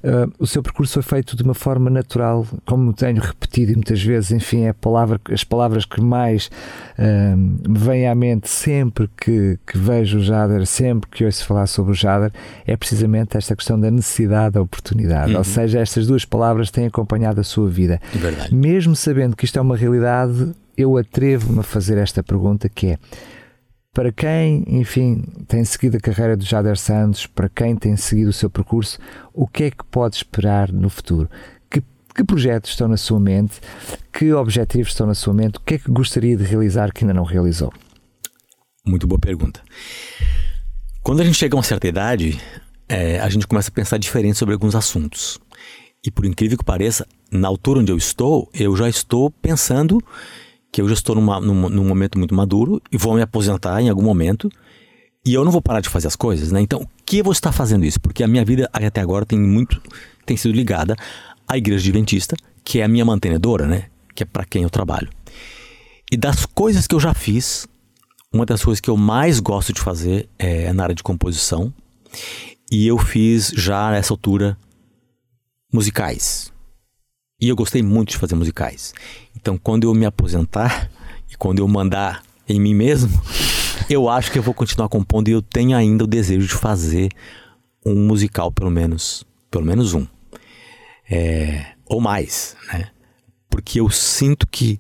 uh, 0.05 0.31
o 0.39 0.47
seu 0.47 0.63
percurso 0.63 0.95
foi 0.95 1.03
feito 1.03 1.35
de 1.35 1.43
uma 1.43 1.55
forma 1.55 1.89
natural, 1.89 2.47
como 2.67 2.93
tenho 2.93 3.19
repetido 3.19 3.73
muitas 3.73 4.03
vezes, 4.03 4.31
enfim, 4.33 4.65
é 4.65 4.75
palavra, 4.75 5.19
as 5.33 5.43
palavras 5.43 5.87
que 5.87 6.03
mais 6.03 6.51
uh, 6.99 7.37
me 7.37 7.79
vêm 7.79 8.07
à 8.07 8.15
mente 8.15 8.51
sempre 8.51 9.09
que, 9.17 9.59
que 9.67 9.79
vejo 9.79 10.19
o 10.19 10.23
Jader, 10.23 10.67
sempre 10.67 11.09
que 11.09 11.25
ouço 11.25 11.47
falar 11.47 11.67
sobre 11.67 11.93
o 11.93 11.95
Jader, 11.95 12.31
é 12.67 12.77
precisamente 12.77 13.39
esta 13.39 13.57
questão 13.57 13.81
da 13.81 13.91
necessidade 13.91 14.55
da 14.55 14.63
oportunidade. 14.63 15.33
Uhum. 15.33 15.39
Ou 15.39 15.45
seja, 15.45 15.81
estas 15.81 16.07
duas 16.07 16.27
palavras 16.27 16.71
têm 16.71 16.87
acompanhado 16.87 17.41
a 17.41 17.45
sua 17.45 17.71
vida. 17.71 17.99
Verdade. 18.13 18.55
Mesmo 18.55 18.95
sabendo 18.95 19.35
que 19.35 19.47
isto 19.47 19.59
é 19.59 19.63
uma 19.63 19.77
realidade, 19.77 20.53
eu 20.77 20.97
atrevo-me 20.97 21.61
a 21.61 21.63
fazer 21.63 21.99
esta 21.99 22.23
pergunta 22.23 22.69
que 22.69 22.89
é 22.89 22.99
para 23.93 24.13
quem, 24.13 24.65
enfim, 24.69 25.23
tem 25.49 25.65
seguido 25.65 25.97
a 25.97 26.01
carreira 26.01 26.37
do 26.37 26.45
Jader 26.45 26.77
Santos, 26.79 27.27
para 27.27 27.49
quem 27.49 27.75
tem 27.75 27.97
seguido 27.97 28.31
o 28.31 28.33
seu 28.33 28.49
percurso, 28.49 28.99
o 29.35 29.49
que 29.49 29.65
é 29.65 29.71
que 29.71 29.85
pode 29.91 30.17
esperar 30.17 30.73
no 30.73 30.89
futuro? 30.89 31.29
Que, 31.69 31.83
que 32.15 32.23
projetos 32.23 32.71
estão 32.71 32.87
na 32.87 32.97
sua 32.97 33.19
mente? 33.19 33.61
Que 34.13 34.33
objetivos 34.33 34.93
estão 34.93 35.09
na 35.09 35.15
sua 35.15 35.35
mente? 35.35 35.59
O 35.59 35.61
que 35.61 35.75
é 35.75 35.79
que 35.79 35.91
gostaria 35.91 36.37
de 36.37 36.45
realizar 36.45 36.93
que 36.93 37.03
ainda 37.03 37.15
não 37.15 37.25
realizou? 37.25 37.73
Muito 38.87 39.09
boa 39.09 39.19
pergunta. 39.19 39.61
Quando 41.03 41.21
a 41.21 41.25
gente 41.25 41.37
chega 41.37 41.57
a 41.57 41.59
uma 41.59 41.65
certa 41.65 41.89
idade, 41.89 42.41
é, 42.89 43.19
a 43.19 43.29
gente 43.29 43.47
começa 43.47 43.71
a 43.71 43.75
pensar 43.75 43.99
diferente 43.99 44.39
sobre 44.39 44.55
alguns 44.55 44.77
assuntos. 44.77 45.41
E 46.05 46.13
por 46.13 46.25
incrível 46.25 46.57
que 46.57 46.65
pareça, 46.65 47.07
na 47.31 47.49
altura 47.49 47.81
onde 47.81 47.91
eu 47.91 47.97
estou, 47.97 48.49
eu 48.55 48.77
já 48.77 48.89
estou 48.89 49.31
pensando 49.31 50.01
que 50.73 50.81
eu 50.81 50.89
já 50.89 50.95
estou 50.95 51.15
numa, 51.15 51.41
num, 51.41 51.69
num 51.69 51.85
momento 51.85 52.19
muito 52.19 52.35
maduro 52.35 52.81
e 52.91 52.97
vou 52.97 53.15
me 53.15 53.23
aposentar 53.23 53.81
em 53.81 53.89
algum 53.89 54.03
momento 54.03 54.51
e 55.25 55.35
eu 55.35 55.45
não 55.45 55.53
vou 55.53 55.61
parar 55.61 55.81
de 55.81 55.89
fazer 55.89 56.09
as 56.09 56.17
coisas, 56.17 56.51
né? 56.51 56.61
Então, 56.61 56.81
o 56.81 56.89
que 57.05 57.19
eu 57.19 57.25
vou 57.25 57.33
estar 57.33 57.53
fazendo 57.53 57.85
isso? 57.85 58.01
Porque 58.01 58.23
a 58.23 58.29
minha 58.29 58.45
vida 58.45 58.69
até 58.73 59.01
agora 59.01 59.27
tem 59.27 59.39
muito 59.39 59.81
tem 60.25 60.37
sido 60.37 60.55
ligada 60.55 60.97
à 61.49 61.59
igreja 61.59 61.83
adventista, 61.83 62.37
que 62.65 62.79
é 62.79 62.85
a 62.85 62.89
minha 62.89 63.05
mantenedora, 63.05 63.67
né? 63.67 63.87
Que 64.15 64.23
é 64.23 64.27
para 64.27 64.45
quem 64.45 64.63
eu 64.63 64.71
trabalho. 64.71 65.09
E 66.11 66.17
das 66.17 66.47
coisas 66.47 66.87
que 66.87 66.95
eu 66.95 67.01
já 67.01 67.13
fiz, 67.13 67.67
uma 68.33 68.47
das 68.47 68.65
coisas 68.65 68.81
que 68.81 68.89
eu 68.89 68.97
mais 68.97 69.41
gosto 69.41 69.73
de 69.73 69.81
fazer 69.81 70.29
é 70.39 70.73
na 70.73 70.85
área 70.85 70.95
de 70.95 71.03
composição. 71.03 71.73
E 72.71 72.87
eu 72.87 72.97
fiz 72.97 73.49
já 73.49 73.91
nessa 73.91 74.13
altura 74.13 74.57
musicais. 75.73 76.53
E 77.41 77.49
eu 77.49 77.57
gostei 77.57 77.83
muito 77.83 78.11
de 78.11 78.19
fazer 78.19 78.35
musicais. 78.35 78.93
Então, 79.35 79.57
quando 79.57 79.85
eu 79.85 79.95
me 79.95 80.05
aposentar 80.05 80.91
e 81.31 81.37
quando 81.37 81.61
eu 81.61 81.69
mandar 81.69 82.23
em 82.49 82.61
mim 82.61 82.75
mesmo, 82.75 83.11
eu 83.89 84.09
acho 84.09 84.31
que 84.31 84.39
eu 84.39 84.43
vou 84.43 84.55
continuar 84.55 84.89
compondo 84.89 85.29
e 85.29 85.33
eu 85.33 85.41
tenho 85.41 85.77
ainda 85.77 86.05
o 86.05 86.07
desejo 86.07 86.47
de 86.47 86.55
fazer 86.55 87.09
um 87.85 87.95
musical, 87.95 88.53
pelo 88.53 88.71
menos, 88.71 89.25
pelo 89.51 89.65
menos 89.65 89.95
um, 89.95 90.07
é, 91.11 91.73
ou 91.87 92.01
mais, 92.01 92.57
né? 92.73 92.91
Porque 93.49 93.81
eu 93.81 93.89
sinto 93.91 94.47
que 94.47 94.79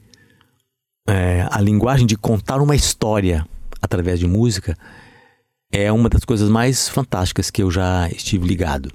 é, 1.09 1.47
a 1.51 1.61
linguagem 1.61 2.07
de 2.07 2.17
contar 2.17 2.61
uma 2.61 2.77
história 2.77 3.47
através 3.83 4.21
de 4.21 4.27
música 4.27 4.77
é 5.73 5.91
uma 5.91 6.09
das 6.09 6.25
coisas 6.25 6.49
mais 6.49 6.89
fantásticas 6.89 7.51
que 7.51 7.63
eu 7.63 7.71
já 7.71 8.09
estive 8.09 8.47
ligado. 8.47 8.93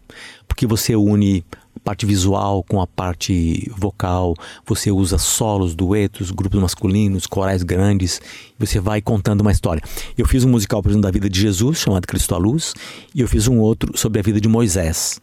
Porque 0.55 0.65
você 0.65 0.95
une 0.95 1.43
parte 1.83 2.05
visual 2.05 2.63
com 2.63 2.81
a 2.81 2.87
parte 2.87 3.69
vocal, 3.75 4.33
você 4.65 4.89
usa 4.89 5.17
solos, 5.17 5.75
duetos, 5.75 6.31
grupos 6.31 6.61
masculinos, 6.61 7.27
corais 7.27 7.61
grandes, 7.61 8.21
você 8.57 8.79
vai 8.79 9.01
contando 9.01 9.41
uma 9.41 9.51
história. 9.51 9.83
Eu 10.17 10.25
fiz 10.25 10.45
um 10.45 10.49
musical, 10.49 10.81
por 10.81 10.89
exemplo, 10.89 11.03
da 11.03 11.11
vida 11.11 11.29
de 11.29 11.41
Jesus, 11.41 11.79
chamado 11.79 12.07
Cristo 12.07 12.33
à 12.33 12.37
Luz, 12.37 12.73
e 13.13 13.19
eu 13.19 13.27
fiz 13.27 13.49
um 13.49 13.59
outro 13.59 13.97
sobre 13.97 14.19
a 14.19 14.23
vida 14.23 14.39
de 14.39 14.47
Moisés, 14.47 15.19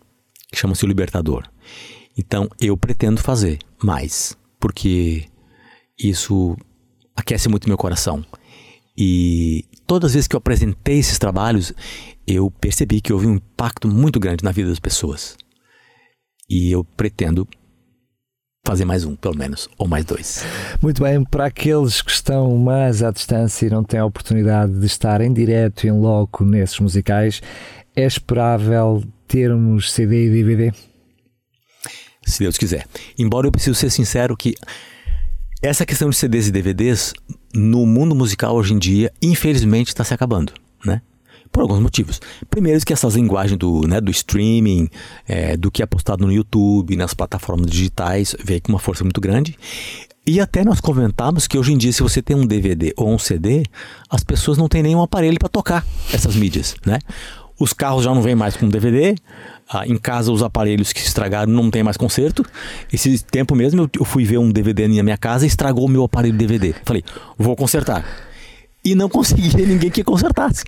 que 0.53 0.59
chama-se 0.59 0.85
O 0.85 0.87
Libertador. 0.87 1.45
Então, 2.17 2.47
eu 2.61 2.77
pretendo 2.77 3.23
fazer 3.23 3.59
mais, 3.83 4.37
porque 4.61 5.25
isso 5.99 6.55
aquece 7.17 7.49
muito 7.49 7.67
meu 7.69 7.79
coração. 7.79 8.23
E 8.97 9.65
todas 9.87 10.11
as 10.11 10.15
vezes 10.15 10.29
que 10.29 10.37
eu 10.37 10.39
apresentei 10.39 10.99
esses 10.99 11.19
trabalhos, 11.19 11.73
eu 12.27 12.51
percebi 12.51 13.01
que 13.01 13.13
houve 13.13 13.27
um 13.27 13.35
impacto 13.35 13.89
muito 13.89 14.21
grande 14.21 14.45
na 14.45 14.53
vida 14.53 14.69
das 14.69 14.81
pessoas. 14.81 15.37
E 16.49 16.71
eu 16.71 16.85
pretendo 16.85 17.47
fazer 18.65 18.85
mais 18.85 19.05
um, 19.05 19.17
pelo 19.17 19.37
menos, 19.37 19.69
ou 19.77 19.89
mais 19.89 20.05
dois. 20.05 20.45
Muito 20.81 21.03
bem, 21.03 21.25
para 21.25 21.47
aqueles 21.47 22.01
que 22.01 22.11
estão 22.11 22.57
mais 22.57 23.03
à 23.03 23.11
distância 23.11 23.67
e 23.67 23.71
não 23.71 23.83
têm 23.83 23.99
a 23.99 24.05
oportunidade 24.05 24.73
de 24.79 24.87
estar 24.87 25.21
em 25.21 25.33
direto, 25.33 25.87
em 25.87 25.91
loco, 25.91 26.45
nesses 26.45 26.79
musicais, 26.79 27.43
é 27.97 28.07
esperável 28.07 29.03
termos 29.27 29.93
CD 29.93 30.27
e 30.27 30.31
DVD? 30.31 30.73
Se 32.25 32.39
Deus 32.39 32.57
quiser. 32.57 32.87
Embora 33.19 33.49
eu 33.49 33.53
preciso 33.53 33.75
ser 33.75 33.91
sincero 33.91 34.37
que 34.37 34.55
essa 35.61 35.85
questão 35.85 36.11
de 36.11 36.17
CDs 36.17 36.49
e 36.49 36.53
DVDs 36.53 37.13
no 37.55 37.85
mundo 37.85 38.15
musical 38.15 38.55
hoje 38.55 38.75
em 38.75 38.79
dia, 38.79 39.13
infelizmente, 39.21 39.89
está 39.89 40.05
se 40.05 40.15
acabando, 40.15 40.53
né? 40.85 41.03
Por 41.53 41.61
alguns 41.61 41.81
motivos. 41.81 42.21
Primeiro 42.49 42.85
que 42.85 42.93
essas 42.93 43.15
linguagens 43.15 43.59
do, 43.59 43.87
né, 43.87 44.01
do 44.01 44.11
streaming, 44.11 44.89
é, 45.29 45.57
do 45.57 45.71
que 45.71 45.83
é 45.83 45.87
postado 45.87 46.27
no 46.27 46.33
YouTube, 46.33 46.97
nas 46.97 47.13
plataformas 47.13 47.71
digitais, 47.71 48.35
veio 48.43 48.63
com 48.63 48.73
uma 48.73 48.79
força 48.79 49.05
muito 49.05 49.21
grande. 49.21 49.59
E 50.25 50.41
até 50.41 50.65
nós 50.65 50.81
comentamos 50.81 51.49
que 51.49 51.59
hoje 51.59 51.73
em 51.73 51.77
dia, 51.77 51.93
se 51.93 52.03
você 52.03 52.23
tem 52.23 52.37
um 52.37 52.47
DVD 52.47 52.93
ou 52.97 53.13
um 53.13 53.19
CD, 53.19 53.65
as 54.09 54.23
pessoas 54.23 54.57
não 54.57 54.69
têm 54.69 54.83
nenhum 54.83 55.03
aparelho 55.03 55.37
para 55.39 55.49
tocar 55.49 55.85
essas 56.13 56.37
mídias, 56.37 56.77
né? 56.87 57.01
Os 57.59 57.73
carros 57.73 58.05
já 58.05 58.15
não 58.15 58.23
vêm 58.23 58.35
mais 58.35 58.57
com 58.57 58.69
DVD. 58.69 59.15
Ah, 59.69 59.87
em 59.87 59.97
casa, 59.97 60.33
os 60.33 60.43
aparelhos 60.43 60.93
que 60.93 61.01
estragaram 61.01 61.53
não 61.53 61.71
tem 61.71 61.83
mais 61.83 61.97
conserto. 61.97 62.45
Esse 62.93 63.23
tempo 63.25 63.55
mesmo, 63.55 63.91
eu 63.99 64.05
fui 64.05 64.25
ver 64.25 64.39
um 64.39 64.51
DVD 64.51 64.89
na 64.89 65.03
minha 65.03 65.19
casa 65.19 65.45
e 65.45 65.49
estragou 65.49 65.85
o 65.85 65.89
meu 65.89 66.05
aparelho 66.05 66.37
DVD. 66.37 66.75
Falei, 66.85 67.05
vou 67.37 67.55
consertar 67.55 68.32
e 68.85 68.95
não 68.95 69.09
conseguia 69.11 69.67
ninguém 69.67 69.91
que 69.91 70.03
consertasse. 70.05 70.65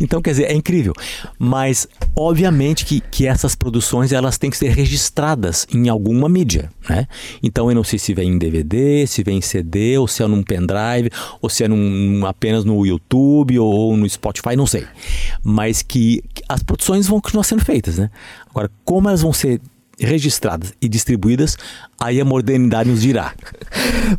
Então, 0.00 0.20
quer 0.20 0.30
dizer, 0.30 0.44
é 0.44 0.54
incrível. 0.54 0.92
Mas, 1.38 1.86
obviamente 2.16 2.84
que, 2.84 3.00
que 3.00 3.26
essas 3.26 3.54
produções 3.54 4.12
elas 4.12 4.38
têm 4.38 4.50
que 4.50 4.56
ser 4.56 4.70
registradas 4.70 5.66
em 5.72 5.88
alguma 5.88 6.28
mídia, 6.28 6.70
né? 6.88 7.06
Então, 7.42 7.70
eu 7.70 7.74
não 7.74 7.84
sei 7.84 7.98
se 7.98 8.14
vem 8.14 8.30
em 8.30 8.38
DVD, 8.38 9.06
se 9.06 9.22
vem 9.22 9.38
em 9.38 9.42
CD, 9.42 9.98
ou 9.98 10.08
se 10.08 10.22
é 10.22 10.26
num 10.26 10.42
pendrive, 10.42 11.10
ou 11.40 11.48
se 11.48 11.64
é 11.64 11.68
num, 11.68 12.24
apenas 12.26 12.64
no 12.64 12.84
YouTube 12.84 13.58
ou 13.58 13.96
no 13.96 14.08
Spotify, 14.08 14.56
não 14.56 14.66
sei. 14.66 14.86
Mas 15.42 15.82
que, 15.82 16.22
que 16.34 16.42
as 16.48 16.62
produções 16.62 17.06
vão 17.06 17.20
continuar 17.20 17.44
sendo 17.44 17.64
feitas, 17.64 17.98
né? 17.98 18.10
Agora, 18.50 18.70
como 18.84 19.08
elas 19.08 19.22
vão 19.22 19.32
ser 19.32 19.60
registradas 20.04 20.72
e 20.80 20.88
distribuídas, 20.88 21.56
aí 22.00 22.20
a 22.20 22.24
modernidade 22.24 22.90
nos 22.90 23.02
dirá. 23.02 23.32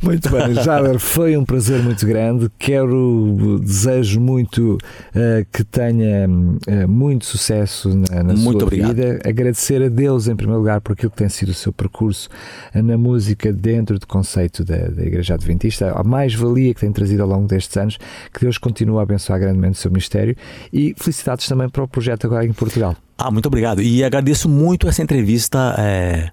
Muito 0.01 0.29
bem, 0.29 0.53
Jader, 0.63 0.99
foi 0.99 1.37
um 1.37 1.45
prazer 1.45 1.81
muito 1.81 2.05
grande. 2.05 2.49
Quero, 2.57 3.59
desejo 3.61 4.19
muito 4.19 4.73
uh, 4.75 5.45
que 5.51 5.63
tenha 5.63 6.27
uh, 6.27 6.87
muito 6.87 7.25
sucesso 7.25 7.89
na, 7.89 8.23
na 8.23 8.33
muito 8.33 8.59
sua 8.59 8.63
obrigado. 8.63 8.95
vida. 8.95 9.19
Agradecer 9.25 9.83
a 9.83 9.89
Deus, 9.89 10.27
em 10.27 10.35
primeiro 10.35 10.59
lugar, 10.59 10.81
por 10.81 10.93
aquilo 10.93 11.11
que 11.11 11.17
tem 11.17 11.29
sido 11.29 11.49
o 11.49 11.53
seu 11.53 11.73
percurso 11.73 12.29
na 12.73 12.97
música 12.97 13.51
dentro 13.51 13.99
do 13.99 14.07
conceito 14.07 14.63
da, 14.63 14.87
da 14.87 15.03
Igreja 15.03 15.33
Adventista, 15.33 15.91
a 15.91 16.03
mais-valia 16.03 16.73
que 16.73 16.81
tem 16.81 16.91
trazido 16.91 17.23
ao 17.23 17.29
longo 17.29 17.47
destes 17.47 17.75
anos. 17.77 17.97
Que 18.33 18.41
Deus 18.41 18.57
continue 18.57 18.99
a 18.99 19.01
abençoar 19.01 19.39
grandemente 19.39 19.77
o 19.77 19.81
seu 19.81 19.91
ministério 19.91 20.35
e 20.71 20.93
felicidades 20.97 21.47
também 21.47 21.69
para 21.69 21.83
o 21.83 21.87
projeto 21.87 22.25
agora 22.25 22.45
em 22.45 22.53
Portugal. 22.53 22.95
Ah, 23.17 23.32
muito 23.32 23.45
obrigado. 23.45 23.82
E 23.82 24.04
agradeço 24.04 24.49
muito 24.49 24.88
essa 24.88 25.02
entrevista. 25.02 25.76
É... 25.78 26.32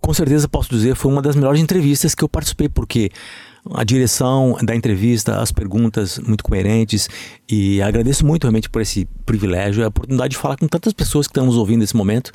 Com 0.00 0.14
certeza 0.14 0.48
posso 0.48 0.70
dizer, 0.70 0.94
foi 0.94 1.10
uma 1.10 1.20
das 1.20 1.34
melhores 1.34 1.60
entrevistas 1.60 2.14
que 2.14 2.22
eu 2.22 2.28
participei, 2.28 2.68
porque 2.68 3.10
a 3.74 3.84
direção 3.84 4.56
da 4.62 4.74
entrevista, 4.74 5.40
as 5.40 5.52
perguntas 5.52 6.18
muito 6.18 6.44
coerentes 6.44 7.08
e 7.48 7.82
agradeço 7.82 8.24
muito 8.24 8.44
realmente 8.44 8.68
por 8.70 8.80
esse 8.80 9.06
privilégio, 9.26 9.84
a 9.84 9.88
oportunidade 9.88 10.30
de 10.30 10.36
falar 10.36 10.56
com 10.56 10.66
tantas 10.66 10.92
pessoas 10.92 11.26
que 11.26 11.32
estão 11.32 11.46
nos 11.46 11.56
ouvindo 11.56 11.80
nesse 11.80 11.96
momento 11.96 12.30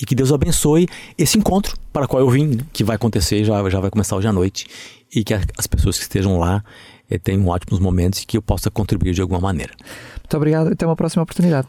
e 0.00 0.04
que 0.04 0.14
Deus 0.14 0.32
abençoe 0.32 0.88
esse 1.16 1.38
encontro 1.38 1.76
para 1.92 2.06
qual 2.06 2.20
eu 2.20 2.30
vim, 2.30 2.58
que 2.72 2.82
vai 2.82 2.96
acontecer, 2.96 3.44
já, 3.44 3.68
já 3.68 3.80
vai 3.80 3.90
começar 3.90 4.16
hoje 4.16 4.26
à 4.26 4.32
noite 4.32 4.66
e 5.14 5.22
que 5.22 5.34
as 5.34 5.66
pessoas 5.66 5.98
que 5.98 6.02
estejam 6.02 6.38
lá 6.38 6.64
eh, 7.08 7.18
tenham 7.18 7.46
ótimos 7.46 7.78
momentos 7.78 8.22
e 8.22 8.26
que 8.26 8.36
eu 8.36 8.42
possa 8.42 8.70
contribuir 8.70 9.14
de 9.14 9.20
alguma 9.20 9.40
maneira. 9.40 9.72
Muito 10.18 10.36
obrigado 10.36 10.70
e 10.70 10.72
até 10.72 10.86
uma 10.86 10.96
próxima 10.96 11.22
oportunidade. 11.22 11.68